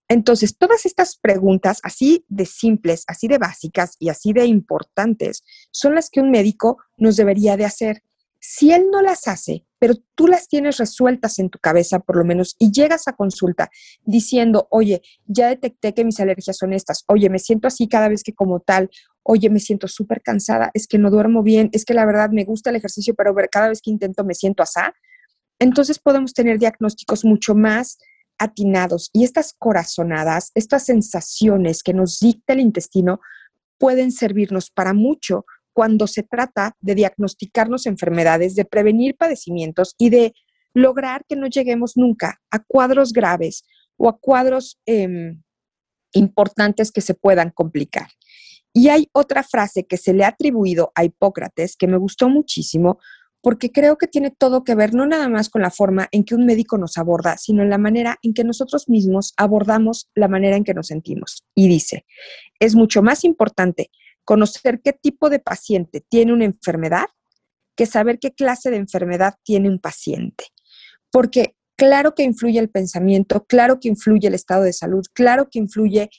Entonces, 0.09 0.57
todas 0.57 0.85
estas 0.85 1.17
preguntas, 1.17 1.79
así 1.83 2.25
de 2.27 2.45
simples, 2.45 3.03
así 3.07 3.27
de 3.27 3.37
básicas 3.37 3.95
y 3.99 4.09
así 4.09 4.33
de 4.33 4.45
importantes, 4.45 5.43
son 5.71 5.95
las 5.95 6.09
que 6.09 6.19
un 6.19 6.29
médico 6.29 6.77
nos 6.97 7.15
debería 7.15 7.57
de 7.57 7.65
hacer. 7.65 8.03
Si 8.45 8.73
él 8.73 8.87
no 8.91 9.01
las 9.01 9.29
hace, 9.29 9.65
pero 9.79 9.93
tú 10.15 10.27
las 10.27 10.49
tienes 10.49 10.75
resueltas 10.75 11.39
en 11.39 11.49
tu 11.49 11.59
cabeza 11.59 11.99
por 11.99 12.17
lo 12.17 12.25
menos 12.25 12.57
y 12.59 12.73
llegas 12.73 13.07
a 13.07 13.13
consulta 13.13 13.69
diciendo, 14.03 14.67
oye, 14.69 15.01
ya 15.25 15.47
detecté 15.47 15.93
que 15.93 16.03
mis 16.03 16.19
alergias 16.19 16.57
son 16.57 16.73
estas, 16.73 17.05
oye, 17.07 17.29
me 17.29 17.39
siento 17.39 17.69
así 17.69 17.87
cada 17.87 18.09
vez 18.09 18.21
que 18.21 18.33
como 18.33 18.59
tal, 18.59 18.89
oye, 19.23 19.49
me 19.49 19.61
siento 19.61 19.87
súper 19.87 20.21
cansada, 20.21 20.71
es 20.73 20.87
que 20.87 20.97
no 20.97 21.09
duermo 21.09 21.41
bien, 21.41 21.69
es 21.71 21.85
que 21.85 21.93
la 21.93 22.05
verdad 22.05 22.31
me 22.31 22.43
gusta 22.43 22.69
el 22.69 22.75
ejercicio, 22.75 23.15
pero 23.15 23.33
cada 23.49 23.69
vez 23.69 23.81
que 23.81 23.91
intento 23.91 24.25
me 24.25 24.33
siento 24.33 24.61
así, 24.61 24.81
entonces 25.57 25.97
podemos 25.97 26.33
tener 26.33 26.59
diagnósticos 26.59 27.23
mucho 27.23 27.55
más 27.55 27.97
atinados 28.37 29.09
y 29.13 29.23
estas 29.23 29.53
corazonadas, 29.57 30.51
estas 30.53 30.83
sensaciones 30.83 31.81
que 31.81 31.93
nos 31.93 32.19
dicta 32.19 32.51
el 32.51 32.59
intestino 32.59 33.21
pueden 33.77 34.11
servirnos 34.11 34.69
para 34.69 34.93
mucho 34.93 35.45
cuando 35.73 36.07
se 36.07 36.23
trata 36.23 36.75
de 36.79 36.95
diagnosticarnos 36.95 37.85
enfermedades, 37.85 38.55
de 38.55 38.65
prevenir 38.65 39.15
padecimientos 39.17 39.95
y 39.97 40.09
de 40.09 40.33
lograr 40.73 41.25
que 41.27 41.35
no 41.35 41.47
lleguemos 41.47 41.97
nunca 41.97 42.41
a 42.51 42.59
cuadros 42.59 43.13
graves 43.13 43.63
o 43.97 44.07
a 44.09 44.17
cuadros 44.17 44.79
em, 44.85 45.41
importantes 46.13 46.91
que 46.91 47.01
se 47.01 47.13
puedan 47.13 47.49
complicar. 47.49 48.07
Y 48.73 48.89
hay 48.89 49.07
otra 49.11 49.43
frase 49.43 49.85
que 49.85 49.97
se 49.97 50.13
le 50.13 50.23
ha 50.23 50.29
atribuido 50.29 50.91
a 50.95 51.03
Hipócrates 51.03 51.75
que 51.75 51.87
me 51.87 51.97
gustó 51.97 52.29
muchísimo 52.29 52.99
porque 53.41 53.71
creo 53.71 53.97
que 53.97 54.07
tiene 54.07 54.31
todo 54.31 54.63
que 54.63 54.73
ver 54.73 54.93
no 54.93 55.05
nada 55.05 55.27
más 55.27 55.49
con 55.49 55.61
la 55.61 55.69
forma 55.69 56.07
en 56.11 56.23
que 56.23 56.33
un 56.33 56.45
médico 56.45 56.77
nos 56.77 56.97
aborda, 56.97 57.37
sino 57.37 57.61
en 57.61 57.69
la 57.69 57.77
manera 57.77 58.17
en 58.23 58.33
que 58.33 58.45
nosotros 58.45 58.87
mismos 58.87 59.33
abordamos 59.35 60.09
la 60.15 60.29
manera 60.29 60.55
en 60.55 60.63
que 60.63 60.73
nos 60.73 60.87
sentimos. 60.87 61.45
Y 61.53 61.67
dice, 61.67 62.05
es 62.59 62.73
mucho 62.73 63.03
más 63.03 63.25
importante 63.25 63.91
conocer 64.23 64.81
qué 64.81 64.93
tipo 64.93 65.29
de 65.29 65.39
paciente 65.39 66.01
tiene 66.07 66.33
una 66.33 66.45
enfermedad 66.45 67.05
que 67.75 67.85
saber 67.85 68.19
qué 68.19 68.33
clase 68.33 68.69
de 68.69 68.77
enfermedad 68.77 69.35
tiene 69.43 69.69
un 69.69 69.79
paciente. 69.79 70.45
Porque 71.11 71.55
claro 71.75 72.13
que 72.13 72.23
influye 72.23 72.59
el 72.59 72.69
pensamiento, 72.69 73.45
claro 73.45 73.79
que 73.79 73.89
influye 73.89 74.27
el 74.27 74.35
estado 74.35 74.63
de 74.63 74.73
salud, 74.73 75.03
claro 75.13 75.49
que 75.49 75.59
influye 75.59 76.09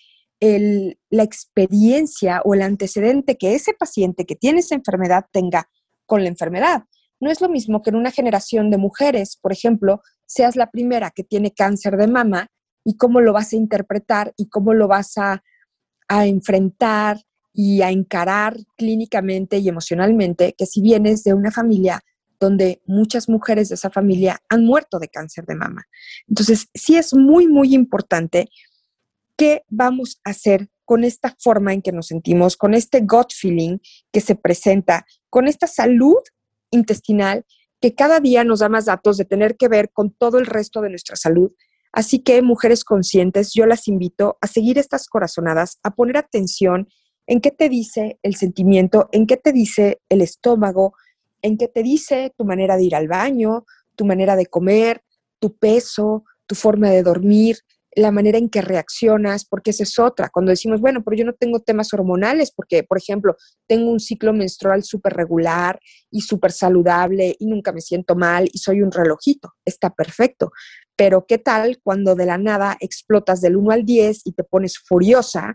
la 0.40 1.22
experiencia 1.22 2.42
o 2.44 2.54
el 2.54 2.62
antecedente 2.62 3.38
que 3.38 3.54
ese 3.54 3.72
paciente 3.72 4.26
que 4.26 4.36
tiene 4.36 4.60
esa 4.60 4.74
enfermedad 4.74 5.24
tenga 5.32 5.70
con 6.06 6.22
la 6.22 6.28
enfermedad. 6.28 6.84
No 7.20 7.30
es 7.30 7.40
lo 7.40 7.48
mismo 7.48 7.80
que 7.80 7.90
en 7.90 7.96
una 7.96 8.10
generación 8.10 8.70
de 8.70 8.76
mujeres, 8.76 9.38
por 9.40 9.52
ejemplo, 9.52 10.02
seas 10.26 10.56
la 10.56 10.70
primera 10.70 11.10
que 11.10 11.24
tiene 11.24 11.52
cáncer 11.52 11.96
de 11.96 12.08
mama 12.08 12.48
y 12.84 12.96
cómo 12.96 13.20
lo 13.20 13.32
vas 13.32 13.52
a 13.52 13.56
interpretar 13.56 14.34
y 14.36 14.48
cómo 14.48 14.74
lo 14.74 14.88
vas 14.88 15.16
a, 15.16 15.42
enfrentar 16.10 17.22
y 17.54 17.82
a 17.82 17.90
encarar 17.90 18.58
clínicamente 18.76 19.58
y 19.58 19.68
emocionalmente 19.68 20.54
que 20.58 20.66
si 20.66 20.82
vienes 20.82 21.22
de 21.22 21.32
una 21.32 21.52
familia 21.52 22.04
donde 22.40 22.82
muchas 22.84 23.28
mujeres 23.28 23.68
de 23.68 23.76
esa 23.76 23.90
familia 23.90 24.42
han 24.48 24.64
muerto 24.64 24.98
de 24.98 25.08
cáncer 25.08 25.46
de 25.46 25.54
mama. 25.54 25.86
Entonces, 26.28 26.68
sí 26.74 26.96
es 26.96 27.14
muy, 27.14 27.46
muy 27.46 27.72
importante 27.72 28.50
qué 29.36 29.62
vamos 29.68 30.20
a 30.24 30.30
hacer 30.30 30.68
con 30.84 31.04
esta 31.04 31.34
forma 31.38 31.72
en 31.72 31.80
que 31.80 31.92
nos 31.92 32.08
sentimos, 32.08 32.56
con 32.56 32.74
este 32.74 33.00
gut 33.00 33.32
feeling 33.32 33.78
que 34.12 34.20
se 34.20 34.34
presenta, 34.34 35.06
con 35.30 35.48
esta 35.48 35.66
salud 35.66 36.18
intestinal 36.70 37.46
que 37.80 37.94
cada 37.94 38.20
día 38.20 38.44
nos 38.44 38.60
da 38.60 38.68
más 38.68 38.86
datos 38.86 39.16
de 39.16 39.24
tener 39.24 39.56
que 39.56 39.68
ver 39.68 39.90
con 39.92 40.10
todo 40.10 40.38
el 40.38 40.46
resto 40.46 40.80
de 40.80 40.90
nuestra 40.90 41.16
salud. 41.16 41.52
Así 41.92 42.18
que, 42.18 42.42
mujeres 42.42 42.84
conscientes, 42.84 43.52
yo 43.54 43.66
las 43.66 43.86
invito 43.88 44.38
a 44.40 44.48
seguir 44.48 44.78
estas 44.78 45.06
corazonadas, 45.06 45.78
a 45.82 45.94
poner 45.94 46.16
atención 46.16 46.88
en 47.26 47.40
qué 47.40 47.50
te 47.50 47.68
dice 47.68 48.18
el 48.22 48.36
sentimiento, 48.36 49.08
en 49.12 49.26
qué 49.26 49.36
te 49.36 49.52
dice 49.52 50.00
el 50.08 50.20
estómago, 50.20 50.94
en 51.42 51.56
qué 51.56 51.68
te 51.68 51.82
dice 51.82 52.32
tu 52.36 52.44
manera 52.44 52.76
de 52.76 52.84
ir 52.84 52.94
al 52.94 53.08
baño, 53.08 53.64
tu 53.96 54.04
manera 54.04 54.36
de 54.36 54.46
comer, 54.46 55.02
tu 55.38 55.56
peso, 55.56 56.24
tu 56.46 56.54
forma 56.54 56.90
de 56.90 57.02
dormir, 57.02 57.58
la 57.96 58.10
manera 58.10 58.38
en 58.38 58.48
que 58.48 58.60
reaccionas, 58.60 59.44
porque 59.44 59.70
esa 59.70 59.84
es 59.84 59.98
otra. 59.98 60.28
Cuando 60.30 60.50
decimos, 60.50 60.80
bueno, 60.80 61.02
pero 61.04 61.16
yo 61.16 61.24
no 61.24 61.32
tengo 61.32 61.60
temas 61.60 61.92
hormonales, 61.92 62.50
porque, 62.50 62.82
por 62.82 62.98
ejemplo, 62.98 63.36
tengo 63.66 63.90
un 63.90 64.00
ciclo 64.00 64.32
menstrual 64.32 64.82
súper 64.82 65.14
regular 65.14 65.78
y 66.10 66.22
súper 66.22 66.52
saludable 66.52 67.36
y 67.38 67.46
nunca 67.46 67.72
me 67.72 67.80
siento 67.80 68.16
mal 68.16 68.48
y 68.52 68.58
soy 68.58 68.82
un 68.82 68.90
relojito, 68.90 69.52
está 69.64 69.90
perfecto. 69.90 70.50
Pero 70.96 71.26
¿qué 71.26 71.38
tal 71.38 71.80
cuando 71.82 72.14
de 72.14 72.26
la 72.26 72.38
nada 72.38 72.76
explotas 72.80 73.40
del 73.40 73.56
1 73.56 73.70
al 73.72 73.84
10 73.84 74.22
y 74.24 74.32
te 74.32 74.44
pones 74.44 74.78
furiosa, 74.78 75.54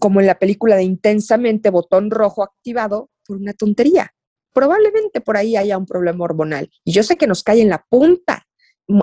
como 0.00 0.20
en 0.20 0.26
la 0.26 0.40
película 0.40 0.74
de 0.74 0.82
Intensamente, 0.82 1.70
botón 1.70 2.10
rojo 2.10 2.42
activado 2.42 3.10
por 3.24 3.36
una 3.36 3.52
tontería? 3.52 4.12
Probablemente 4.52 5.20
por 5.20 5.36
ahí 5.36 5.54
haya 5.54 5.78
un 5.78 5.86
problema 5.86 6.24
hormonal. 6.24 6.68
Y 6.84 6.90
yo 6.90 7.04
sé 7.04 7.16
que 7.16 7.28
nos 7.28 7.44
cae 7.44 7.60
en 7.60 7.68
la 7.68 7.86
punta 7.88 8.48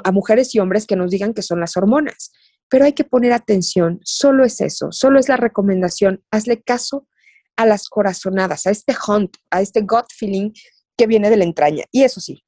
a 0.04 0.12
mujeres 0.12 0.54
y 0.54 0.60
hombres 0.60 0.86
que 0.86 0.98
nos 0.98 1.12
digan 1.12 1.34
que 1.34 1.42
son 1.42 1.62
las 1.62 1.78
hormonas. 1.78 2.32
Pero 2.70 2.84
hay 2.84 2.92
que 2.92 3.06
poner 3.06 3.32
atención, 3.32 4.02
solo 4.04 4.44
es 4.44 4.60
eso, 4.60 4.92
solo 4.92 5.20
es 5.20 5.30
la 5.30 5.38
recomendación, 5.38 6.22
hazle 6.32 6.62
caso 6.62 7.08
a 7.56 7.66
las 7.66 7.88
corazonadas, 7.88 8.68
a 8.68 8.72
este 8.72 8.94
hunt, 9.08 9.38
a 9.50 9.62
este 9.62 9.82
gut 9.82 10.06
feeling 10.14 10.52
que 10.98 11.08
viene 11.08 11.30
de 11.30 11.38
la 11.38 11.46
entraña. 11.46 11.86
Y 11.92 12.04
eso 12.04 12.20
sí, 12.20 12.44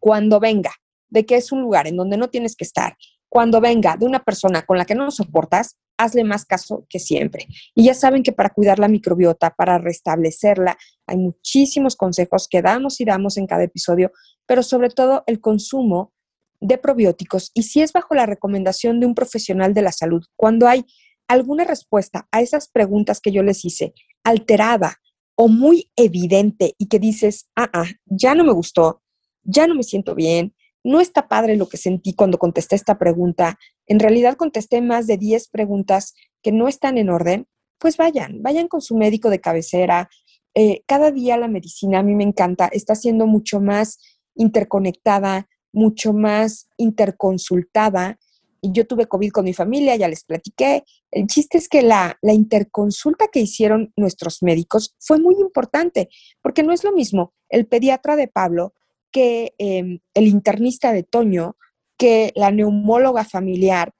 cuando 0.00 0.40
venga 0.40 0.72
de 1.08 1.26
que 1.26 1.36
es 1.36 1.52
un 1.52 1.60
lugar 1.60 1.86
en 1.86 1.96
donde 1.96 2.16
no 2.16 2.30
tienes 2.30 2.56
que 2.56 2.64
estar, 2.64 2.96
cuando 3.36 3.60
venga 3.60 3.98
de 3.98 4.06
una 4.06 4.24
persona 4.24 4.62
con 4.62 4.78
la 4.78 4.86
que 4.86 4.94
no 4.94 5.10
soportas, 5.10 5.76
hazle 5.98 6.24
más 6.24 6.46
caso 6.46 6.86
que 6.88 6.98
siempre. 6.98 7.46
Y 7.74 7.84
ya 7.84 7.92
saben 7.92 8.22
que 8.22 8.32
para 8.32 8.48
cuidar 8.48 8.78
la 8.78 8.88
microbiota, 8.88 9.50
para 9.50 9.76
restablecerla, 9.76 10.78
hay 11.06 11.18
muchísimos 11.18 11.96
consejos 11.96 12.48
que 12.48 12.62
damos 12.62 12.98
y 12.98 13.04
damos 13.04 13.36
en 13.36 13.46
cada 13.46 13.64
episodio, 13.64 14.10
pero 14.46 14.62
sobre 14.62 14.88
todo 14.88 15.22
el 15.26 15.42
consumo 15.42 16.14
de 16.62 16.78
probióticos 16.78 17.50
y 17.52 17.64
si 17.64 17.82
es 17.82 17.92
bajo 17.92 18.14
la 18.14 18.24
recomendación 18.24 19.00
de 19.00 19.06
un 19.06 19.14
profesional 19.14 19.74
de 19.74 19.82
la 19.82 19.92
salud, 19.92 20.24
cuando 20.34 20.66
hay 20.66 20.86
alguna 21.28 21.64
respuesta 21.64 22.26
a 22.32 22.40
esas 22.40 22.68
preguntas 22.68 23.20
que 23.20 23.32
yo 23.32 23.42
les 23.42 23.66
hice 23.66 23.92
alterada 24.24 24.96
o 25.34 25.48
muy 25.48 25.90
evidente 25.94 26.74
y 26.78 26.86
que 26.86 26.98
dices, 26.98 27.50
ah, 27.54 27.68
ah, 27.74 27.84
ya 28.06 28.34
no 28.34 28.44
me 28.44 28.52
gustó, 28.54 29.02
ya 29.42 29.66
no 29.66 29.74
me 29.74 29.82
siento 29.82 30.14
bien, 30.14 30.55
no 30.86 31.00
está 31.00 31.26
padre 31.26 31.56
lo 31.56 31.68
que 31.68 31.76
sentí 31.76 32.14
cuando 32.14 32.38
contesté 32.38 32.76
esta 32.76 32.96
pregunta, 32.96 33.58
en 33.88 33.98
realidad 33.98 34.36
contesté 34.36 34.80
más 34.80 35.08
de 35.08 35.18
10 35.18 35.48
preguntas 35.48 36.14
que 36.42 36.52
no 36.52 36.68
están 36.68 36.96
en 36.96 37.10
orden, 37.10 37.48
pues 37.78 37.96
vayan, 37.96 38.40
vayan 38.40 38.68
con 38.68 38.80
su 38.80 38.96
médico 38.96 39.28
de 39.28 39.40
cabecera. 39.40 40.08
Eh, 40.54 40.82
cada 40.86 41.10
día 41.10 41.36
la 41.36 41.48
medicina 41.48 41.98
a 41.98 42.02
mí 42.04 42.14
me 42.14 42.22
encanta, 42.22 42.68
está 42.68 42.94
siendo 42.94 43.26
mucho 43.26 43.60
más 43.60 43.98
interconectada, 44.36 45.48
mucho 45.72 46.12
más 46.12 46.68
interconsultada. 46.76 48.18
Y 48.60 48.70
yo 48.70 48.86
tuve 48.86 49.06
COVID 49.06 49.32
con 49.32 49.44
mi 49.44 49.54
familia, 49.54 49.96
ya 49.96 50.06
les 50.06 50.22
platiqué. 50.22 50.84
El 51.10 51.26
chiste 51.26 51.58
es 51.58 51.68
que 51.68 51.82
la, 51.82 52.16
interconsulta 52.22 53.26
que 53.26 53.40
hicieron 53.40 53.92
nuestros 53.96 54.40
médicos 54.42 54.94
fue 55.00 55.18
muy 55.18 55.34
importante, 55.40 56.08
porque 56.42 56.62
no 56.62 56.72
es 56.72 56.84
lo 56.84 56.92
mismo 56.92 57.34
el 57.48 57.66
pediatra 57.66 58.14
de 58.14 58.28
Pablo 58.28 58.74
que 59.16 59.54
em, 59.56 60.00
el 60.12 60.26
internista 60.26 60.92
de 60.92 61.02
Toño, 61.02 61.56
que 61.96 62.32
la 62.34 62.50
neumóloga 62.50 63.24
familiar, 63.24 63.94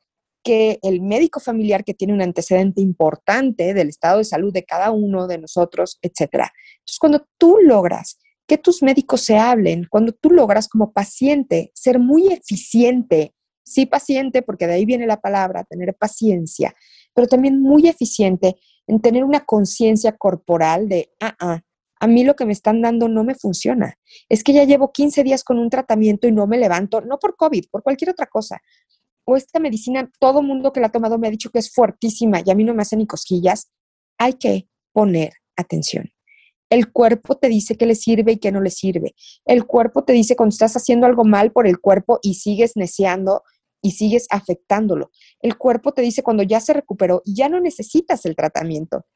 que 0.44 0.78
el 0.82 1.00
médico 1.00 1.40
familiar 1.40 1.84
que 1.84 1.94
tiene 1.94 2.12
un 2.12 2.20
antecedente 2.20 2.82
importante 2.82 3.72
del 3.72 3.88
estado 3.88 4.18
de 4.18 4.24
salud 4.24 4.52
de 4.52 4.64
cada 4.64 4.90
uno 4.90 5.26
de 5.26 5.38
nosotros, 5.38 5.98
etc. 6.02 6.20
Entonces, 6.20 6.98
cuando 7.00 7.26
tú 7.38 7.56
logras 7.62 8.18
que 8.46 8.58
tus 8.58 8.82
médicos 8.82 9.22
se 9.22 9.38
hablen, 9.38 9.86
cuando 9.88 10.12
tú 10.12 10.28
logras 10.28 10.68
como 10.68 10.92
paciente 10.92 11.72
ser 11.74 11.98
muy 11.98 12.30
eficiente, 12.30 13.32
sí 13.64 13.86
paciente, 13.86 14.42
porque 14.42 14.66
de 14.66 14.74
ahí 14.74 14.84
viene 14.84 15.06
la 15.06 15.22
palabra, 15.22 15.64
tener 15.64 15.94
paciencia, 15.94 16.74
pero 17.14 17.26
también 17.26 17.62
muy 17.62 17.88
eficiente 17.88 18.56
en 18.86 19.00
tener 19.00 19.24
una 19.24 19.46
conciencia 19.46 20.12
corporal 20.12 20.90
de, 20.90 21.08
ah, 21.20 21.34
ah, 21.40 21.62
a 21.98 22.06
mí 22.06 22.24
lo 22.24 22.36
que 22.36 22.44
me 22.44 22.52
están 22.52 22.82
dando 22.82 23.08
no 23.08 23.24
me 23.24 23.34
funciona. 23.34 23.98
Es 24.28 24.44
que 24.44 24.52
ya 24.52 24.64
llevo 24.64 24.92
15 24.92 25.24
días 25.24 25.44
con 25.44 25.58
un 25.58 25.70
tratamiento 25.70 26.28
y 26.28 26.32
no 26.32 26.46
me 26.46 26.58
levanto, 26.58 27.00
no 27.00 27.18
por 27.18 27.36
COVID, 27.36 27.66
por 27.70 27.82
cualquier 27.82 28.10
otra 28.10 28.26
cosa. 28.26 28.60
O 29.24 29.36
esta 29.36 29.58
medicina, 29.58 30.10
todo 30.20 30.42
mundo 30.42 30.72
que 30.72 30.80
la 30.80 30.88
ha 30.88 30.92
tomado 30.92 31.18
me 31.18 31.28
ha 31.28 31.30
dicho 31.30 31.50
que 31.50 31.58
es 31.58 31.72
fuertísima 31.72 32.40
y 32.44 32.50
a 32.50 32.54
mí 32.54 32.64
no 32.64 32.74
me 32.74 32.82
hace 32.82 32.96
ni 32.96 33.06
cosquillas. 33.06 33.70
Hay 34.18 34.34
que 34.34 34.68
poner 34.92 35.32
atención. 35.56 36.10
El 36.68 36.92
cuerpo 36.92 37.36
te 37.36 37.48
dice 37.48 37.76
que 37.76 37.86
le 37.86 37.94
sirve 37.94 38.32
y 38.32 38.38
que 38.38 38.52
no 38.52 38.60
le 38.60 38.70
sirve. 38.70 39.14
El 39.44 39.66
cuerpo 39.66 40.04
te 40.04 40.12
dice 40.12 40.36
cuando 40.36 40.52
estás 40.52 40.76
haciendo 40.76 41.06
algo 41.06 41.24
mal 41.24 41.52
por 41.52 41.66
el 41.66 41.78
cuerpo 41.80 42.18
y 42.22 42.34
sigues 42.34 42.72
neceando 42.76 43.42
y 43.82 43.92
sigues 43.92 44.26
afectándolo. 44.30 45.10
El 45.40 45.56
cuerpo 45.56 45.92
te 45.92 46.02
dice 46.02 46.22
cuando 46.22 46.42
ya 46.42 46.60
se 46.60 46.72
recuperó 46.72 47.22
y 47.24 47.34
ya 47.36 47.48
no 47.48 47.60
necesitas 47.60 48.26
el 48.26 48.34
tratamiento. 48.34 49.06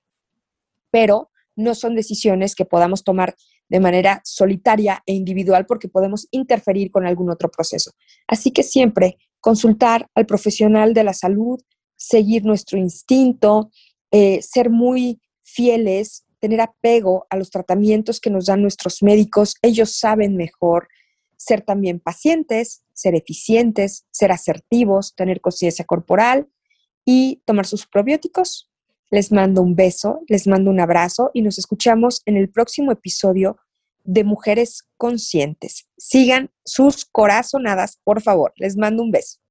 Pero 0.90 1.30
no 1.57 1.75
son 1.75 1.95
decisiones 1.95 2.55
que 2.55 2.65
podamos 2.65 3.05
tomar 3.05 3.35
de 3.69 3.81
manera 3.81 4.21
solitaria 4.25 5.03
e 5.07 5.13
individual 5.13 5.67
porque 5.67 5.89
podemos 5.89 6.27
interferir 6.31 6.91
con 6.91 7.07
algún 7.07 7.31
otro 7.31 7.51
proceso. 7.51 7.93
Así 8.27 8.51
que 8.51 8.63
siempre 8.63 9.19
consultar 9.41 10.09
al 10.15 10.27
profesional 10.27 10.93
de 10.95 11.05
la 11.05 11.15
salud, 11.15 11.61
seguir 11.97 12.45
nuestro 12.45 12.79
instinto, 12.79 13.71
eh, 14.11 14.43
ser 14.43 14.71
muy 14.71 15.21
fieles 15.43 16.25
tener 16.41 16.61
apego 16.61 17.27
a 17.31 17.37
los 17.37 17.51
tratamientos 17.51 18.19
que 18.19 18.31
nos 18.31 18.47
dan 18.47 18.63
nuestros 18.63 19.03
médicos. 19.03 19.55
Ellos 19.63 19.97
saben 19.97 20.37
mejor 20.37 20.89
ser 21.37 21.63
también 21.63 22.01
pacientes, 22.01 22.83
ser 22.93 23.15
eficientes, 23.15 24.07
ser 24.11 24.33
asertivos, 24.33 25.15
tener 25.15 25.41
conciencia 25.41 25.85
corporal 25.85 26.49
y 27.05 27.43
tomar 27.45 27.67
sus 27.67 27.87
probióticos. 27.87 28.70
Les 29.11 29.33
mando 29.33 29.62
un 29.62 29.75
beso, 29.75 30.20
les 30.29 30.46
mando 30.46 30.70
un 30.70 30.81
abrazo 30.81 31.31
y 31.35 31.42
nos 31.42 31.59
escuchamos 31.59 32.23
en 32.27 32.37
el 32.37 32.49
próximo 32.49 32.92
episodio 32.92 33.57
de 34.05 34.25
Mujeres 34.25 34.85
Conscientes. 34.96 35.87
Sigan 35.99 36.51
sus 36.64 37.05
corazonadas, 37.05 38.01
por 38.05 38.23
favor. 38.23 38.53
Les 38.57 38.77
mando 38.77 39.03
un 39.03 39.11
beso. 39.11 39.38